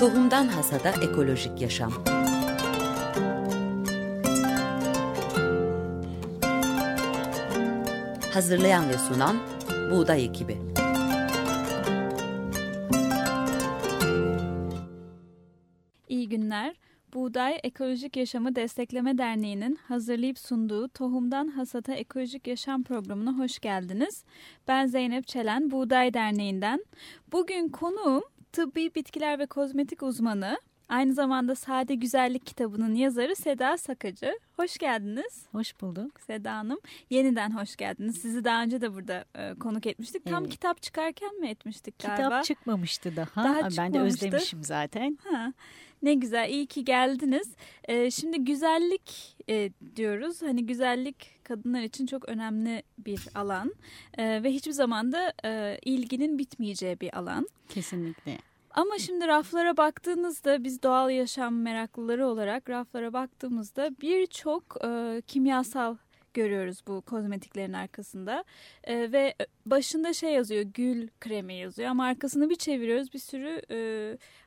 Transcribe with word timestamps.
Tohumdan 0.00 0.46
Hasada 0.48 0.90
Ekolojik 0.90 1.60
Yaşam 1.60 1.92
Hazırlayan 8.34 8.88
ve 8.88 8.98
sunan 8.98 9.36
Buğday 9.90 10.24
Ekibi 10.24 10.58
İyi 16.08 16.28
günler. 16.28 16.76
Buğday 17.14 17.60
Ekolojik 17.62 18.16
Yaşamı 18.16 18.56
Destekleme 18.56 19.18
Derneği'nin 19.18 19.76
hazırlayıp 19.76 20.38
sunduğu 20.38 20.88
Tohumdan 20.88 21.48
Hasata 21.48 21.94
Ekolojik 21.94 22.46
Yaşam 22.46 22.82
programına 22.84 23.38
hoş 23.38 23.58
geldiniz. 23.58 24.24
Ben 24.68 24.86
Zeynep 24.86 25.26
Çelen, 25.26 25.70
Buğday 25.70 26.14
Derneği'nden. 26.14 26.84
Bugün 27.32 27.68
konuğum 27.68 28.22
tıbbi 28.56 28.94
bitkiler 28.94 29.38
ve 29.38 29.46
kozmetik 29.46 30.02
uzmanı, 30.02 30.58
aynı 30.88 31.14
zamanda 31.14 31.54
Sade 31.54 31.94
Güzellik 31.94 32.46
kitabının 32.46 32.94
yazarı 32.94 33.36
Seda 33.36 33.76
Sakacı. 33.78 34.38
Hoş 34.56 34.78
geldiniz. 34.78 35.46
Hoş 35.52 35.80
bulduk. 35.80 36.20
Seda 36.20 36.56
Hanım. 36.56 36.78
Yeniden 37.10 37.50
hoş 37.50 37.76
geldiniz. 37.76 38.16
Sizi 38.22 38.44
daha 38.44 38.62
önce 38.62 38.80
de 38.80 38.94
burada 38.94 39.24
e, 39.34 39.54
konuk 39.54 39.86
etmiştik. 39.86 40.24
Tam 40.24 40.42
Evet. 40.42 40.52
kitap 40.52 40.82
çıkarken 40.82 41.40
mi 41.40 41.48
etmiştik 41.48 41.98
galiba? 41.98 42.16
Kitap 42.24 42.44
çıkmamıştı 42.44 43.16
daha. 43.16 43.44
Daha 43.44 43.58
Aa, 43.58 43.62
ben 43.62 43.64
de 43.64 43.70
çıkmamıştı. 43.70 44.26
özlemişim 44.26 44.64
zaten. 44.64 45.18
Ha, 45.30 45.52
ne 46.06 46.14
güzel, 46.14 46.50
iyi 46.50 46.66
ki 46.66 46.84
geldiniz. 46.84 47.48
Ee, 47.84 48.10
şimdi 48.10 48.44
güzellik 48.44 49.36
e, 49.48 49.70
diyoruz. 49.96 50.42
Hani 50.42 50.66
güzellik 50.66 51.44
kadınlar 51.44 51.82
için 51.82 52.06
çok 52.06 52.28
önemli 52.28 52.82
bir 52.98 53.20
alan 53.34 53.74
Ee, 54.18 54.42
ve 54.42 54.52
hiçbir 54.52 54.72
zaman 54.72 55.12
da 55.12 55.32
e, 55.44 55.78
ilginin 55.84 56.38
bitmeyeceği 56.38 57.00
bir 57.00 57.18
alan. 57.18 57.48
Kesinlikle. 57.68 58.38
Ama 58.70 58.98
şimdi 58.98 59.26
raflara 59.26 59.76
baktığınızda 59.76 60.64
biz 60.64 60.82
doğal 60.82 61.10
yaşam 61.10 61.54
meraklıları 61.60 62.26
olarak 62.26 62.70
raflara 62.70 63.12
baktığımızda 63.12 63.90
birçok 64.02 64.76
e, 64.84 65.22
kimyasal 65.26 65.96
görüyoruz 66.36 66.78
bu 66.86 67.00
kozmetiklerin 67.00 67.72
arkasında 67.72 68.44
E, 68.84 69.12
ve 69.12 69.34
başında 69.66 70.12
şey 70.12 70.32
yazıyor 70.32 70.62
gül 70.62 71.08
kremi 71.20 71.54
yazıyor 71.54 71.88
ama 71.88 72.04
arkasını 72.04 72.50
bir 72.50 72.54
çeviriyoruz 72.56 73.12
bir 73.12 73.18
sürü 73.18 73.62
e, 73.70 73.78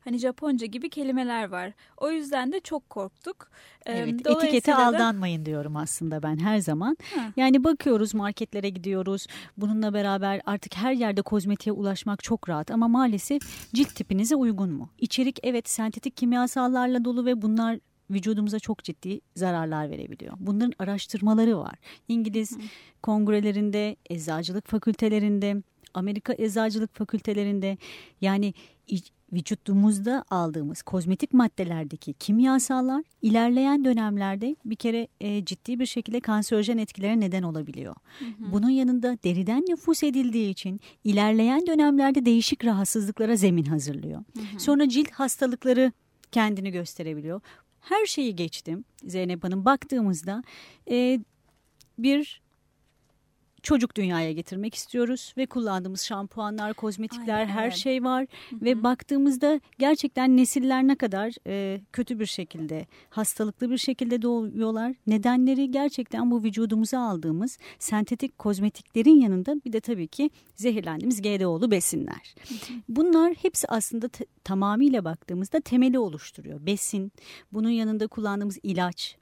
hani 0.04 0.18
Japonca 0.18 0.66
gibi 0.66 0.90
kelimeler 0.90 1.50
var. 1.50 1.74
O 1.98 2.12
yüzden 2.12 2.52
de 2.52 2.60
çok 2.60 2.90
korktuk. 2.90 3.50
E, 3.86 3.92
Evet, 3.94 4.28
etikete 4.28 4.72
da- 4.72 4.88
aldanmayın 4.88 5.46
diyorum 5.46 5.76
aslında 5.76 6.24
ben 6.24 6.38
her 6.38 6.58
zaman. 6.60 6.98
Ha. 7.16 7.22
Yani 7.38 7.64
bakıyoruz 7.64 8.14
marketlere 8.14 8.70
gidiyoruz. 8.70 9.28
Bununla 9.58 9.94
beraber 9.94 10.42
artık 10.46 10.76
her 10.76 10.94
yerde 10.94 11.22
kozmetiğe 11.22 11.74
ulaşmak 11.74 12.24
çok 12.24 12.50
rahat 12.50 12.72
ama 12.72 12.88
maalesef 12.88 13.42
cilt 13.74 13.96
tipinize 13.96 14.36
uygun 14.36 14.72
mu? 14.72 14.90
İçerik 15.00 15.40
evet 15.44 15.70
sentetik 15.70 16.18
kimyasallarla 16.18 17.06
dolu 17.06 17.26
ve 17.26 17.42
bunlar 17.42 17.80
vücudumuza 18.12 18.60
çok 18.60 18.84
ciddi 18.84 19.22
zararlar 19.36 19.90
verebiliyor. 19.90 20.34
Bunların 20.40 20.74
araştırmaları 20.80 21.58
var. 21.58 21.76
İngiliz 22.08 22.58
kongrelerinde, 23.02 23.96
eczacılık 24.10 24.68
fakültelerinde, 24.68 25.64
Amerika 25.94 26.36
eczacılık 26.38 26.96
fakültelerinde 26.96 27.78
yani 28.22 28.54
vücudumuzda 29.34 30.24
aldığımız 30.30 30.82
kozmetik 30.82 31.34
maddelerdeki 31.34 32.14
kimyasallar 32.14 33.04
ilerleyen 33.22 33.86
dönemlerde 33.86 34.56
bir 34.66 34.76
kere 34.76 35.08
e, 35.22 35.46
ciddi 35.46 35.80
bir 35.80 35.86
şekilde 35.86 36.20
kanserojen 36.20 36.78
etkilere 36.78 37.20
neden 37.20 37.44
olabiliyor. 37.44 37.96
Bunun 38.40 38.70
yanında 38.70 39.18
deriden 39.24 39.66
nüfus 39.70 40.04
edildiği 40.04 40.50
için 40.50 40.80
ilerleyen 41.04 41.68
dönemlerde 41.68 42.26
değişik 42.26 42.66
rahatsızlıklara 42.66 43.36
zemin 43.36 43.66
hazırlıyor. 43.66 44.24
Sonra 44.58 44.90
cilt 44.90 45.12
hastalıkları 45.12 45.92
kendini 46.32 46.72
gösterebiliyor. 46.72 47.42
Her 47.82 48.06
şeyi 48.06 48.36
geçtim 48.36 48.86
Zeynep 49.04 49.44
Hanım 49.44 49.66
baktığımızda 49.66 50.44
e, 50.92 51.20
bir 51.98 52.42
çocuk 53.64 53.96
dünyaya 53.96 54.32
getirmek 54.32 54.76
istiyoruz 54.76 55.34
ve 55.38 55.46
kullandığımız 55.46 56.02
şampuanlar, 56.02 56.74
kozmetikler 56.74 57.40
Aynen, 57.40 57.52
her 57.52 57.72
şey 57.72 58.04
var 58.04 58.26
ve 58.54 58.84
baktığımızda 58.84 59.62
gerçekten 59.80 60.38
nesiller 60.38 60.88
ne 60.88 60.96
kadar 60.96 61.34
e, 61.48 61.82
kötü 61.94 62.20
bir 62.20 62.26
şekilde, 62.26 62.88
hastalıklı 63.10 63.70
bir 63.70 63.78
şekilde 63.78 64.22
doğuyorlar. 64.22 64.94
Nedenleri 65.08 65.72
gerçekten 65.72 66.32
bu 66.32 66.44
vücudumuza 66.44 67.00
aldığımız 67.00 67.58
sentetik 67.80 68.40
kozmetiklerin 68.40 69.22
yanında 69.22 69.56
bir 69.66 69.74
de 69.74 69.80
tabii 69.80 70.08
ki 70.08 70.30
zehirlendiğimiz 70.56 71.22
GDO'lu 71.22 71.72
besinler. 71.72 72.36
Bunlar 72.90 73.34
hepsi 73.34 73.68
aslında 73.68 74.10
tamamıyla 74.44 75.06
baktığımızda 75.06 75.60
temeli 75.60 76.00
oluşturuyor. 76.00 76.66
Besin, 76.66 77.12
bunun 77.52 77.70
yanında 77.70 78.08
kullandığımız 78.08 78.60
ilaç, 78.64 79.18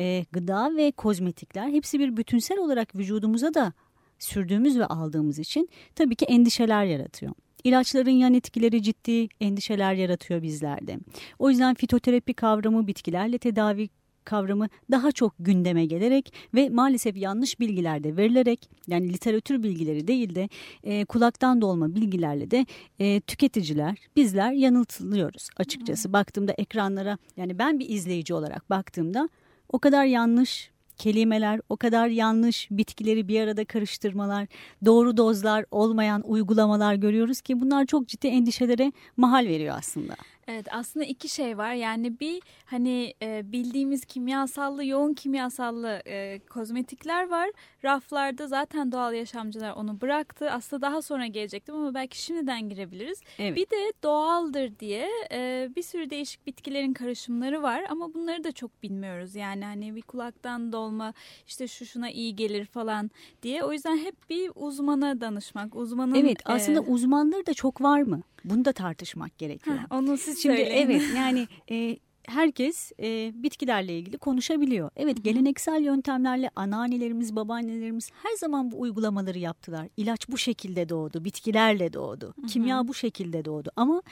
e, 0.00 0.24
gıda 0.32 0.76
ve 0.76 0.90
kozmetikler 0.90 1.68
hepsi 1.68 1.98
bir 1.98 2.16
bütünsel 2.16 2.58
olarak 2.58 2.96
vücudumuza 2.96 3.54
da 3.54 3.72
sürdüğümüz 4.18 4.78
ve 4.78 4.86
aldığımız 4.86 5.38
için 5.38 5.68
tabii 5.94 6.14
ki 6.14 6.24
endişeler 6.24 6.84
yaratıyor. 6.84 7.32
İlaçların 7.64 8.10
yan 8.10 8.34
etkileri 8.34 8.82
ciddi 8.82 9.28
endişeler 9.40 9.94
yaratıyor 9.94 10.42
bizlerde. 10.42 10.98
O 11.38 11.50
yüzden 11.50 11.74
fitoterapi 11.74 12.34
kavramı 12.34 12.86
bitkilerle 12.86 13.38
tedavi 13.38 13.88
kavramı 14.28 14.68
daha 14.90 15.12
çok 15.12 15.34
gündeme 15.38 15.86
gelerek 15.86 16.32
ve 16.54 16.68
maalesef 16.68 17.16
yanlış 17.16 17.60
bilgiler 17.60 18.04
de 18.04 18.16
verilerek 18.16 18.70
yani 18.86 19.12
literatür 19.12 19.62
bilgileri 19.62 20.08
değil 20.08 20.34
de 20.34 20.48
e, 20.84 21.04
kulaktan 21.04 21.60
dolma 21.60 21.94
bilgilerle 21.94 22.50
de 22.50 22.66
e, 22.98 23.20
tüketiciler 23.20 23.98
bizler 24.16 24.52
yanıltılıyoruz 24.52 25.48
açıkçası. 25.56 26.12
Baktığımda 26.12 26.52
ekranlara 26.52 27.18
yani 27.36 27.58
ben 27.58 27.78
bir 27.78 27.88
izleyici 27.88 28.34
olarak 28.34 28.70
baktığımda 28.70 29.28
o 29.68 29.78
kadar 29.78 30.04
yanlış 30.04 30.70
kelimeler, 30.96 31.60
o 31.68 31.76
kadar 31.76 32.08
yanlış 32.08 32.68
bitkileri 32.70 33.28
bir 33.28 33.40
arada 33.40 33.64
karıştırmalar, 33.64 34.46
doğru 34.84 35.16
dozlar 35.16 35.64
olmayan 35.70 36.22
uygulamalar 36.26 36.94
görüyoruz 36.94 37.40
ki 37.40 37.60
bunlar 37.60 37.86
çok 37.86 38.08
ciddi 38.08 38.26
endişelere 38.26 38.92
mahal 39.16 39.46
veriyor 39.46 39.74
aslında. 39.78 40.14
Evet 40.48 40.66
aslında 40.70 41.06
iki 41.06 41.28
şey 41.28 41.58
var 41.58 41.72
yani 41.72 42.20
bir 42.20 42.42
hani 42.64 43.14
e, 43.22 43.52
bildiğimiz 43.52 44.04
kimyasallı 44.04 44.84
yoğun 44.84 45.14
kimyasallı 45.14 46.02
e, 46.06 46.38
kozmetikler 46.38 47.28
var 47.28 47.50
raflarda 47.84 48.46
zaten 48.46 48.92
doğal 48.92 49.14
yaşamcılar 49.14 49.72
onu 49.72 50.00
bıraktı 50.00 50.50
aslında 50.50 50.82
daha 50.82 51.02
sonra 51.02 51.26
gelecektim 51.26 51.74
ama 51.74 51.94
belki 51.94 52.22
şimdiden 52.22 52.68
girebiliriz 52.68 53.20
Evet. 53.38 53.56
bir 53.56 53.66
de 53.66 53.92
doğaldır 54.02 54.78
diye 54.78 55.08
e, 55.32 55.68
bir 55.76 55.82
sürü 55.82 56.10
değişik 56.10 56.46
bitkilerin 56.46 56.92
karışımları 56.92 57.62
var 57.62 57.84
ama 57.90 58.14
bunları 58.14 58.44
da 58.44 58.52
çok 58.52 58.82
bilmiyoruz 58.82 59.34
yani 59.34 59.64
hani 59.64 59.96
bir 59.96 60.02
kulaktan 60.02 60.72
dolma 60.72 61.14
işte 61.46 61.68
şu 61.68 61.86
şuna 61.86 62.10
iyi 62.10 62.36
gelir 62.36 62.64
falan 62.64 63.10
diye 63.42 63.64
o 63.64 63.72
yüzden 63.72 63.96
hep 63.98 64.30
bir 64.30 64.50
uzmana 64.54 65.20
danışmak 65.20 65.76
uzmanın 65.76 66.14
Evet 66.14 66.38
aslında 66.44 66.78
e, 66.78 66.82
uzmanları 66.82 67.46
da 67.46 67.54
çok 67.54 67.82
var 67.82 68.02
mı? 68.02 68.22
Bunu 68.44 68.64
da 68.64 68.72
tartışmak 68.72 69.38
gerekiyor. 69.38 69.76
heh, 69.76 69.82
onu 69.90 70.18
siz 70.18 70.37
Şimdi 70.42 70.56
söyleyin. 70.56 70.86
evet 70.86 71.02
yani 71.16 71.48
e, 71.70 71.96
herkes 72.28 72.92
e, 73.00 73.32
bitkilerle 73.34 73.98
ilgili 73.98 74.18
konuşabiliyor. 74.18 74.90
Evet 74.96 75.24
geleneksel 75.24 75.82
yöntemlerle 75.82 76.50
anneannelerimiz, 76.56 77.36
babaannelerimiz 77.36 78.10
her 78.22 78.36
zaman 78.36 78.70
bu 78.70 78.80
uygulamaları 78.80 79.38
yaptılar. 79.38 79.88
İlaç 79.96 80.28
bu 80.28 80.38
şekilde 80.38 80.88
doğdu, 80.88 81.24
bitkilerle 81.24 81.92
doğdu, 81.92 82.34
kimya 82.48 82.88
bu 82.88 82.94
şekilde 82.94 83.44
doğdu. 83.44 83.70
Ama 83.76 84.02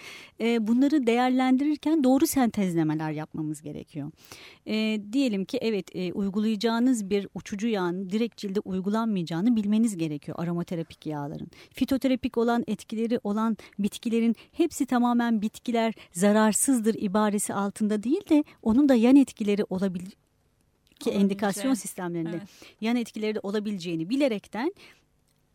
e, 0.40 0.66
bunları 0.66 1.06
değerlendirirken 1.06 2.04
doğru 2.04 2.26
sentezlemeler 2.26 3.10
yapmamız 3.10 3.62
gerekiyor. 3.62 4.10
E, 4.66 5.00
diyelim 5.12 5.44
ki 5.44 5.58
evet 5.62 5.96
e, 5.96 6.12
uygulayacağınız 6.12 7.10
bir 7.10 7.28
uçucu 7.34 7.68
yağın 7.68 8.10
direkt 8.10 8.36
cilde 8.36 8.60
uygulanmayacağını 8.60 9.56
bilmeniz 9.56 9.96
gerekiyor 9.96 10.38
aromaterapik 10.40 11.06
yağların. 11.06 11.48
Fitoterapik 11.70 12.38
olan 12.38 12.64
etkileri 12.66 13.20
olan 13.24 13.56
bitkilerin 13.78 14.36
hepsi 14.52 14.86
tamamen 14.86 15.42
bitkiler 15.42 15.94
zararsızdır 16.12 16.94
ibaresi 16.94 17.54
altında 17.54 18.02
değil 18.06 18.28
de 18.28 18.44
onun 18.62 18.88
da 18.88 18.94
yan 18.94 19.16
etkileri 19.16 19.64
olabilir 19.70 20.10
ki 20.10 20.16
Olabileceği. 21.10 21.24
endikasyon 21.24 21.74
sistemlerinde 21.74 22.30
Evet. 22.30 22.48
yan 22.80 22.96
etkileri 22.96 23.34
de 23.34 23.40
olabileceğini 23.42 24.08
bilerekten 24.10 24.72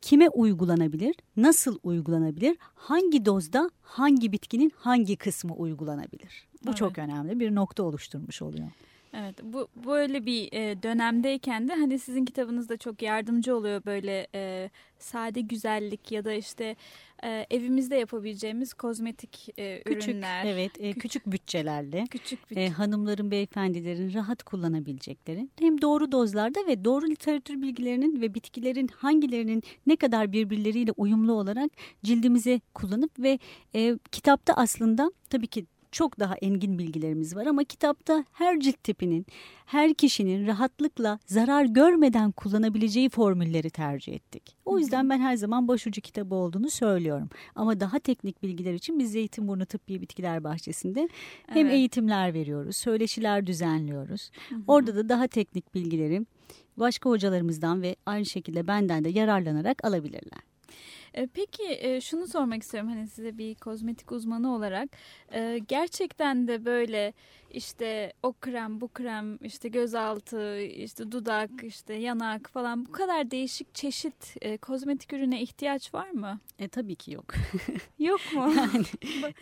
kime 0.02 0.30
uygulanabilir, 0.30 1.16
nasıl 1.38 1.80
uygulanabilir, 1.84 2.58
hangi 2.76 3.26
dozda 3.26 3.72
hangi 3.82 4.32
bitkinin 4.32 4.72
hangi 4.76 5.16
kısmı 5.16 5.54
uygulanabilir? 5.56 6.48
Bu 6.66 6.70
Evet. 6.70 6.78
çok 6.78 6.98
önemli 6.98 7.40
bir 7.40 7.56
nokta 7.56 7.84
oluşturmuş 7.84 8.42
oluyor. 8.42 8.68
Evet 9.14 9.36
bu 9.44 9.68
böyle 9.88 10.26
bir 10.26 10.50
e, 10.54 10.84
dönemdeyken 10.84 11.68
de 11.68 11.76
hani 11.76 12.00
sizin 12.00 12.26
kitabınız 12.26 12.70
da 12.70 12.78
çok 12.78 13.02
yardımcı 13.02 13.56
oluyor 13.56 13.82
böyle 13.86 14.28
e, 14.36 14.70
sade 15.00 15.42
güzellik 15.42 16.12
ya 16.12 16.26
da 16.26 16.34
işte 16.34 16.76
e, 17.24 17.46
evimizde 17.50 17.96
yapabileceğimiz 17.96 18.74
kozmetik 18.74 19.50
e, 19.60 19.82
Küçük, 19.84 20.10
ürünler. 20.10 20.46
evet, 20.46 20.72
e, 20.80 20.94
küçük 20.94 21.26
bütçelerle 21.26 22.06
Küçük 22.12 22.52
bir 22.52 22.58
e, 22.58 22.70
hanımların, 22.70 23.32
beyefendilerin 23.32 24.14
rahat 24.14 24.44
kullanabilecekleri 24.44 25.50
hem 25.60 25.82
doğru 25.82 26.12
dozlarda 26.12 26.60
ve 26.68 26.86
doğru 26.86 27.10
literatür 27.10 27.62
bilgilerinin 27.62 28.22
ve 28.22 28.34
bitkilerin 28.34 28.88
hangilerinin 28.88 29.64
ne 29.88 29.96
kadar 29.96 30.32
birbirleriyle 30.32 30.92
uyumlu 30.98 31.34
olarak 31.34 31.72
cildimize 32.04 32.62
kullanıp 32.74 33.20
ve 33.20 33.40
e, 33.76 33.98
kitapta 34.12 34.54
aslında 34.54 35.12
tabii 35.30 35.48
ki 35.48 35.66
çok 35.92 36.20
daha 36.20 36.36
engin 36.36 36.80
bilgilerimiz 36.80 37.36
var 37.36 37.46
ama 37.46 37.64
kitapta 37.64 38.26
her 38.32 38.60
cilt 38.60 38.84
tipinin, 38.84 39.26
her 39.66 39.94
kişinin 39.94 40.48
rahatlıkla 40.48 41.20
zarar 41.26 41.66
görmeden 41.66 42.32
kullanabileceği 42.32 43.10
formülleri 43.10 43.70
tercih 43.70 44.14
ettik. 44.14 44.56
O 44.66 44.80
yüzden 44.80 45.10
ben 45.10 45.20
her 45.20 45.36
zaman 45.36 45.68
başucu 45.68 46.02
kitabı 46.02 46.36
olduğunu 46.36 46.70
söylüyorum. 46.70 47.30
Ama 47.56 47.80
daha 47.80 48.00
teknik 48.00 48.44
bilgiler 48.44 48.74
için 48.74 49.00
biz 49.00 49.12
Zeytinburnu 49.12 49.66
Tıbbi 49.66 50.02
Bitkiler 50.02 50.44
Bahçesi'nde 50.44 51.10
hem 51.48 51.66
Evet. 51.66 51.74
eğitimler 51.76 52.34
veriyoruz, 52.34 52.78
söyleşiler 52.78 53.48
düzenliyoruz. 53.48 54.32
Orada 54.68 54.96
da 54.96 55.10
daha 55.10 55.28
teknik 55.28 55.76
bilgileri 55.76 56.26
başka 56.78 57.10
hocalarımızdan 57.10 57.82
ve 57.82 57.96
aynı 58.06 58.26
şekilde 58.26 58.68
benden 58.68 59.04
de 59.04 59.10
yararlanarak 59.10 59.86
alabilirler. 59.86 60.42
E, 61.14 61.28
Peki 61.28 61.64
e, 61.80 62.02
şunu 62.02 62.28
sormak 62.28 62.64
istiyorum 62.64 62.90
hani 62.90 63.08
size 63.08 63.38
bir 63.38 63.56
kozmetik 63.56 64.12
uzmanı 64.12 64.56
olarak 64.56 64.90
e, 65.34 65.60
gerçekten 65.68 66.48
de 66.48 66.66
böyle 66.66 67.14
işte 67.52 68.14
o 68.24 68.34
krem 68.34 68.82
bu 68.82 68.88
krem 68.88 69.38
işte 69.44 69.70
gözaltı 69.70 70.62
işte 70.62 71.12
dudak 71.12 71.52
işte 71.64 71.94
yanak 71.94 72.50
falan 72.50 72.86
bu 72.86 72.92
kadar 72.92 73.32
değişik 73.32 73.76
çeşit 73.76 74.36
kozmetik 74.62 75.14
ürüne 75.14 75.42
ihtiyaç 75.42 75.94
var 75.94 76.10
mı? 76.10 76.40
E 76.60 76.68
tabii 76.68 76.96
ki 76.96 77.12
yok. 77.14 77.34
Yok 78.00 78.20
mu? 78.36 78.54
Yani 78.56 78.86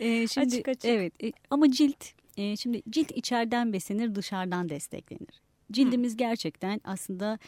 e, 0.00 0.26
şimdi 0.28 0.46
Açık 0.46 0.68
açık. 0.68 0.84
evet 0.84 1.24
e, 1.24 1.32
ama 1.50 1.70
cilt 1.70 2.04
e, 2.36 2.56
şimdi 2.56 2.82
cilt 2.90 3.10
içeriden 3.10 3.72
beslenir 3.72 4.14
dışarıdan 4.14 4.68
desteklenir. 4.68 5.42
Cildimiz 5.72 6.16
gerçekten 6.16 6.80
aslında 6.84 7.38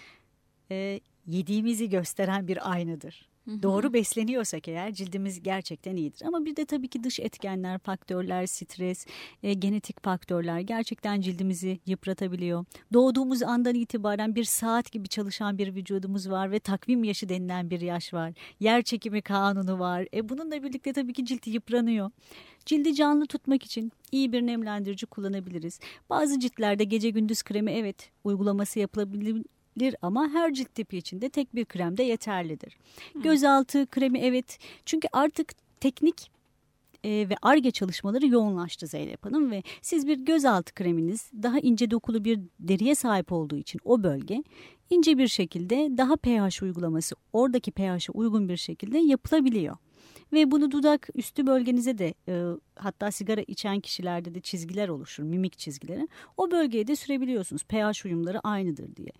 e, 0.70 1.00
yediğimizi 1.26 1.88
gösteren 1.90 2.48
bir 2.48 2.72
aynadır. 2.72 3.28
Doğru 3.47 3.93
besleniyorsak 3.93 4.69
eğer 4.69 4.93
cildimiz 4.93 5.43
gerçekten 5.43 5.97
iyidir. 5.97 6.23
Ama 6.27 6.44
bir 6.44 6.56
de 6.56 6.65
tabii 6.65 6.89
ki 6.89 7.05
dış 7.05 7.21
etkenler, 7.21 7.79
faktörler, 7.79 8.47
stres, 8.47 9.06
e, 9.43 9.55
genetik 9.55 10.03
faktörler 10.03 10.61
gerçekten 10.61 11.21
cildimizi 11.21 11.79
yıpratabiliyor. 11.87 12.65
Doğduğumuz 12.93 13.43
andan 13.43 13.75
itibaren 13.75 14.35
bir 14.35 14.44
saat 14.44 14.93
gibi 14.93 15.09
çalışan 15.09 15.59
bir 15.59 15.75
vücudumuz 15.75 16.31
var 16.31 16.50
ve 16.50 16.59
takvim 16.59 17.05
yaşı 17.05 17.29
denilen 17.29 17.71
bir 17.71 17.81
yaş 17.81 18.15
var. 18.15 18.33
Yer 18.61 18.83
çekimi 18.83 19.23
kanunu 19.23 19.79
var. 19.79 20.06
E, 20.15 20.29
bununla 20.29 20.62
birlikte 20.62 20.93
tabii 20.93 21.12
ki 21.12 21.25
cilt 21.25 21.47
yıpranıyor. 21.47 22.11
Cildi 22.67 22.94
canlı 22.94 23.27
tutmak 23.27 23.62
için 23.62 23.93
iyi 24.12 24.33
bir 24.33 24.43
nemlendirici 24.47 25.06
kullanabiliriz. 25.06 25.81
Bazı 26.11 26.41
ciltlerde 26.41 26.85
gece 26.85 27.11
gündüz 27.11 27.43
kremi 27.43 27.73
evet 27.73 28.11
uygulaması 28.25 28.79
yapılabilir 28.79 29.43
ama 30.02 30.28
her 30.28 30.52
cilt 30.54 30.74
tipi 30.74 30.98
için 30.98 31.20
de 31.20 31.28
tek 31.28 31.54
bir 31.54 31.64
krem 31.64 31.96
de 31.96 32.02
yeterlidir. 32.02 32.76
Gözaltı 33.14 33.86
kremi 33.86 34.19
evet 34.19 34.58
çünkü 34.86 35.08
artık 35.12 35.52
teknik 35.80 36.30
e, 37.04 37.10
ve 37.10 37.34
ARGE 37.42 37.70
çalışmaları 37.70 38.26
yoğunlaştı 38.26 38.86
Zeynep 38.86 39.24
Hanım 39.24 39.50
ve 39.50 39.62
siz 39.82 40.06
bir 40.06 40.19
gözaltı 40.19 40.74
kreminiz 40.74 41.30
daha 41.42 41.58
ince 41.58 41.90
dokulu 41.90 42.24
bir 42.24 42.40
deriye 42.60 42.94
sahip 42.94 43.32
olduğu 43.32 43.56
için 43.56 43.80
o 43.84 44.02
bölge 44.02 44.42
ince 44.90 45.19
bir 45.19 45.28
şekilde 45.28 45.96
daha 45.96 46.16
pH 46.16 46.62
uygulaması 46.62 47.14
oradaki 47.32 47.70
pH'e 47.70 48.12
uygun 48.14 48.48
bir 48.48 48.56
şekilde 48.56 48.98
yapılabiliyor. 48.98 49.76
Ve 50.32 50.50
bunu 50.50 50.70
dudak 50.70 51.08
üstü 51.14 51.46
bölgenize 51.46 51.99
de 51.99 52.14
e, 52.28 52.44
hatta 52.76 53.10
sigara 53.10 53.40
içen 53.40 53.81
kişilerde 53.81 54.34
de 54.34 54.40
çizgiler 54.40 54.88
oluşur, 54.88 55.22
mimik 55.22 55.58
çizgileri. 55.58 56.08
O 56.37 56.50
bölgeye 56.50 56.87
de 56.87 56.96
sürebiliyorsunuz. 56.96 57.64
pH 57.64 58.06
uyumları 58.06 58.40
aynıdır 58.40 58.96
diye. 58.96 59.12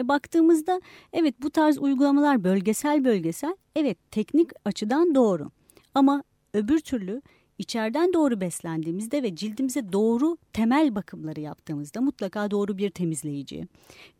E, 0.00 0.08
baktığımızda 0.08 0.80
evet 1.12 1.34
bu 1.42 1.50
tarz 1.50 1.78
uygulamalar 1.78 2.44
bölgesel 2.44 3.04
bölgesel 3.04 3.56
evet 3.76 3.98
teknik 4.10 4.50
açıdan 4.64 5.14
doğru. 5.14 5.50
Ama 5.94 6.22
öbür 6.54 6.78
türlü 6.78 7.22
içeriden 7.58 8.12
doğru 8.12 8.40
beslendiğimizde 8.40 9.22
ve 9.22 9.36
cildimize 9.36 9.92
doğru 9.92 10.36
temel 10.52 10.94
bakımları 10.94 11.40
yaptığımızda 11.40 12.00
mutlaka 12.00 12.50
doğru 12.50 12.78
bir 12.78 12.90
temizleyici, 12.90 13.68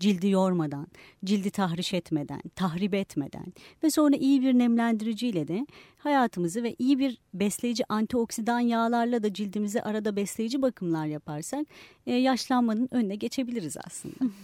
cildi 0.00 0.29
yormadan, 0.29 0.87
cildi 1.25 1.50
tahriş 1.50 1.94
etmeden, 1.94 2.43
tahrip 2.56 2.94
etmeden 2.94 3.52
ve 3.82 3.90
sonra 3.90 4.17
iyi 4.17 4.43
bir 4.43 4.58
nemlendiriciyle 4.58 5.49
de 5.49 5.67
hayatımızı 5.99 6.62
ve 6.62 6.76
iyi 6.79 6.99
bir 6.99 7.19
besleyici 7.35 7.85
antioksidan 7.88 8.61
yağlarla 8.61 9.23
da 9.23 9.32
cildimize 9.32 9.82
arada 9.82 10.17
besleyici 10.17 10.62
bakımlar 10.62 11.06
yaparsak 11.06 11.67
yaşlanmanın 12.13 12.89
önüne 12.91 13.15
geçebiliriz 13.15 13.77
aslında. 13.87 14.15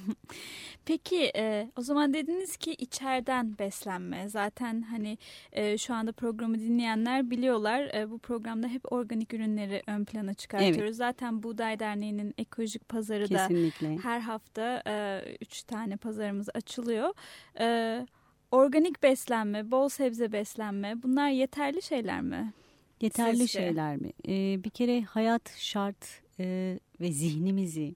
Peki 0.85 1.33
e, 1.37 1.71
o 1.79 1.83
zaman 1.83 2.15
dediniz 2.15 2.57
ki 2.57 2.73
içeriden 2.73 3.59
beslenme. 3.59 4.29
Zaten 4.29 4.83
hani 4.83 5.19
e, 5.53 5.79
şu 5.79 5.95
anda 5.95 6.13
programı 6.13 6.59
dinleyenler 6.59 7.31
biliyorlar. 7.31 7.95
E, 7.95 8.11
bu 8.11 8.19
programda 8.19 8.69
hep 8.69 8.93
organik 8.93 9.35
ürünleri 9.35 9.83
ön 9.87 10.05
plana 10.05 10.35
çıkartıyoruz. 10.35 10.81
Evet. 10.81 10.97
Zaten 10.97 11.43
Buğday 11.43 11.79
Derneği'nin 11.79 12.35
ekolojik 12.39 12.89
pazarı 12.89 13.31
da 13.31 13.49
Kesinlikle. 13.49 13.97
her 13.97 14.21
hafta 14.21 14.83
e, 14.87 15.23
üç 15.41 15.63
tane 15.63 15.97
pazarımız 15.97 16.49
açılıyor. 16.55 17.15
E, 17.61 18.07
organik 18.51 19.03
beslenme, 19.03 19.71
bol 19.71 19.89
sebze 19.89 20.33
beslenme 20.33 21.03
bunlar 21.03 21.29
yeterli 21.29 21.83
şeyler 21.83 22.21
mi? 22.21 22.53
Yeterli 23.01 23.37
Sizce? 23.37 23.59
şeyler 23.59 23.97
mi? 23.97 24.13
Ee, 24.29 24.65
bir 24.65 24.71
kere 24.71 25.03
hayat 25.03 25.57
şart 25.59 26.23
e, 26.41 26.79
ve 27.01 27.13
zihnimizi 27.13 27.95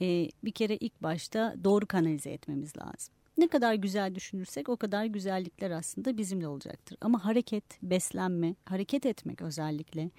e, 0.00 0.28
bir 0.44 0.52
kere 0.52 0.76
ilk 0.76 1.02
başta 1.02 1.54
doğru 1.64 1.86
kanalize 1.86 2.30
etmemiz 2.30 2.76
lazım. 2.76 3.14
Ne 3.38 3.48
kadar 3.48 3.74
güzel 3.74 4.14
düşünürsek 4.14 4.68
o 4.68 4.76
kadar 4.76 5.04
güzellikler 5.04 5.70
aslında 5.70 6.18
bizimle 6.18 6.48
olacaktır. 6.48 6.98
Ama 7.00 7.24
hareket, 7.24 7.64
beslenme, 7.82 8.54
hareket 8.64 9.06
etmek 9.06 9.42
özellikle 9.42 10.10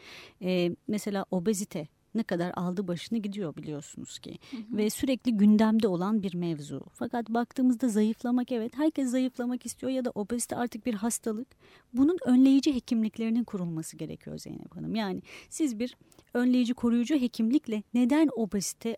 e, 0.41 0.75
mesela 0.87 1.25
obezite 1.31 1.87
ne 2.15 2.23
kadar 2.23 2.51
aldı 2.55 2.87
başını 2.87 3.19
gidiyor 3.19 3.55
biliyorsunuz 3.55 4.19
ki. 4.19 4.39
Ve 4.71 4.89
sürekli 4.89 5.37
gündemde 5.37 5.87
olan 5.87 6.23
bir 6.23 6.35
mevzu. 6.35 6.85
Fakat 6.93 7.29
baktığımızda 7.29 7.89
zayıflamak 7.89 8.51
evet 8.51 8.77
herkes 8.77 9.11
zayıflamak 9.11 9.65
istiyor 9.65 9.91
ya 9.91 10.05
da 10.05 10.11
obezite 10.15 10.55
artık 10.55 10.85
bir 10.85 10.93
hastalık. 10.93 11.47
Bunun 11.93 12.17
önleyici 12.25 12.75
hekimliklerinin 12.75 13.43
kurulması 13.43 13.97
gerekiyor 13.97 14.37
Zeynep 14.37 14.75
Hanım. 14.75 14.95
Yani 14.95 15.21
siz 15.49 15.79
bir 15.79 15.97
önleyici 16.33 16.73
koruyucu 16.73 17.15
hekimlikle 17.15 17.83
neden 17.93 18.29
obezite 18.35 18.97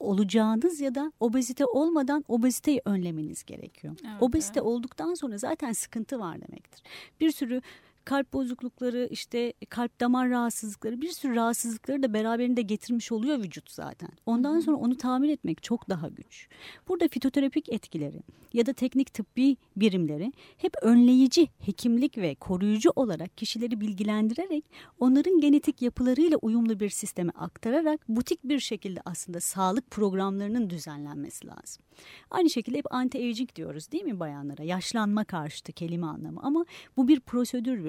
olacağınız 0.00 0.80
ya 0.80 0.94
da 0.94 1.12
obezite 1.20 1.66
olmadan 1.66 2.24
obeziteyi 2.28 2.82
önlemeniz 2.84 3.44
gerekiyor. 3.44 3.96
Evet, 4.04 4.22
obezite 4.22 4.60
evet. 4.60 4.66
olduktan 4.66 5.14
sonra 5.14 5.38
zaten 5.38 5.72
sıkıntı 5.72 6.18
var 6.18 6.40
demektir. 6.40 6.82
Bir 7.20 7.30
sürü 7.30 7.62
kalp 8.08 8.32
bozuklukları 8.32 9.08
işte 9.10 9.52
kalp 9.68 10.00
damar 10.00 10.30
rahatsızlıkları 10.30 11.00
bir 11.00 11.08
sürü 11.08 11.34
rahatsızlıkları 11.34 12.02
da 12.02 12.14
beraberinde 12.14 12.62
getirmiş 12.62 13.12
oluyor 13.12 13.38
vücut 13.38 13.70
zaten. 13.70 14.10
Ondan 14.26 14.60
sonra 14.60 14.76
onu 14.76 14.96
tamir 14.96 15.28
etmek 15.28 15.62
çok 15.62 15.88
daha 15.88 16.08
güç. 16.08 16.48
Burada 16.88 17.08
fitoterapik 17.08 17.68
etkileri 17.68 18.22
ya 18.52 18.66
da 18.66 18.72
teknik 18.72 19.14
tıbbi 19.14 19.56
birimleri 19.76 20.32
hep 20.56 20.72
önleyici 20.82 21.48
hekimlik 21.58 22.18
ve 22.18 22.34
koruyucu 22.34 22.90
olarak 22.96 23.38
kişileri 23.38 23.80
bilgilendirerek 23.80 24.64
onların 25.00 25.40
genetik 25.40 25.82
yapılarıyla 25.82 26.36
uyumlu 26.36 26.80
bir 26.80 26.88
sisteme 26.88 27.32
aktararak 27.32 28.08
butik 28.08 28.44
bir 28.44 28.60
şekilde 28.60 29.00
aslında 29.04 29.40
sağlık 29.40 29.90
programlarının 29.90 30.70
düzenlenmesi 30.70 31.46
lazım. 31.46 31.82
Aynı 32.30 32.50
şekilde 32.50 32.78
hep 32.78 32.86
anti-aging 32.86 33.56
diyoruz 33.56 33.92
değil 33.92 34.04
mi 34.04 34.20
bayanlara? 34.20 34.62
Yaşlanma 34.62 35.24
karşıtı 35.24 35.72
kelime 35.72 36.06
anlamı 36.06 36.40
ama 36.42 36.64
bu 36.96 37.08
bir 37.08 37.20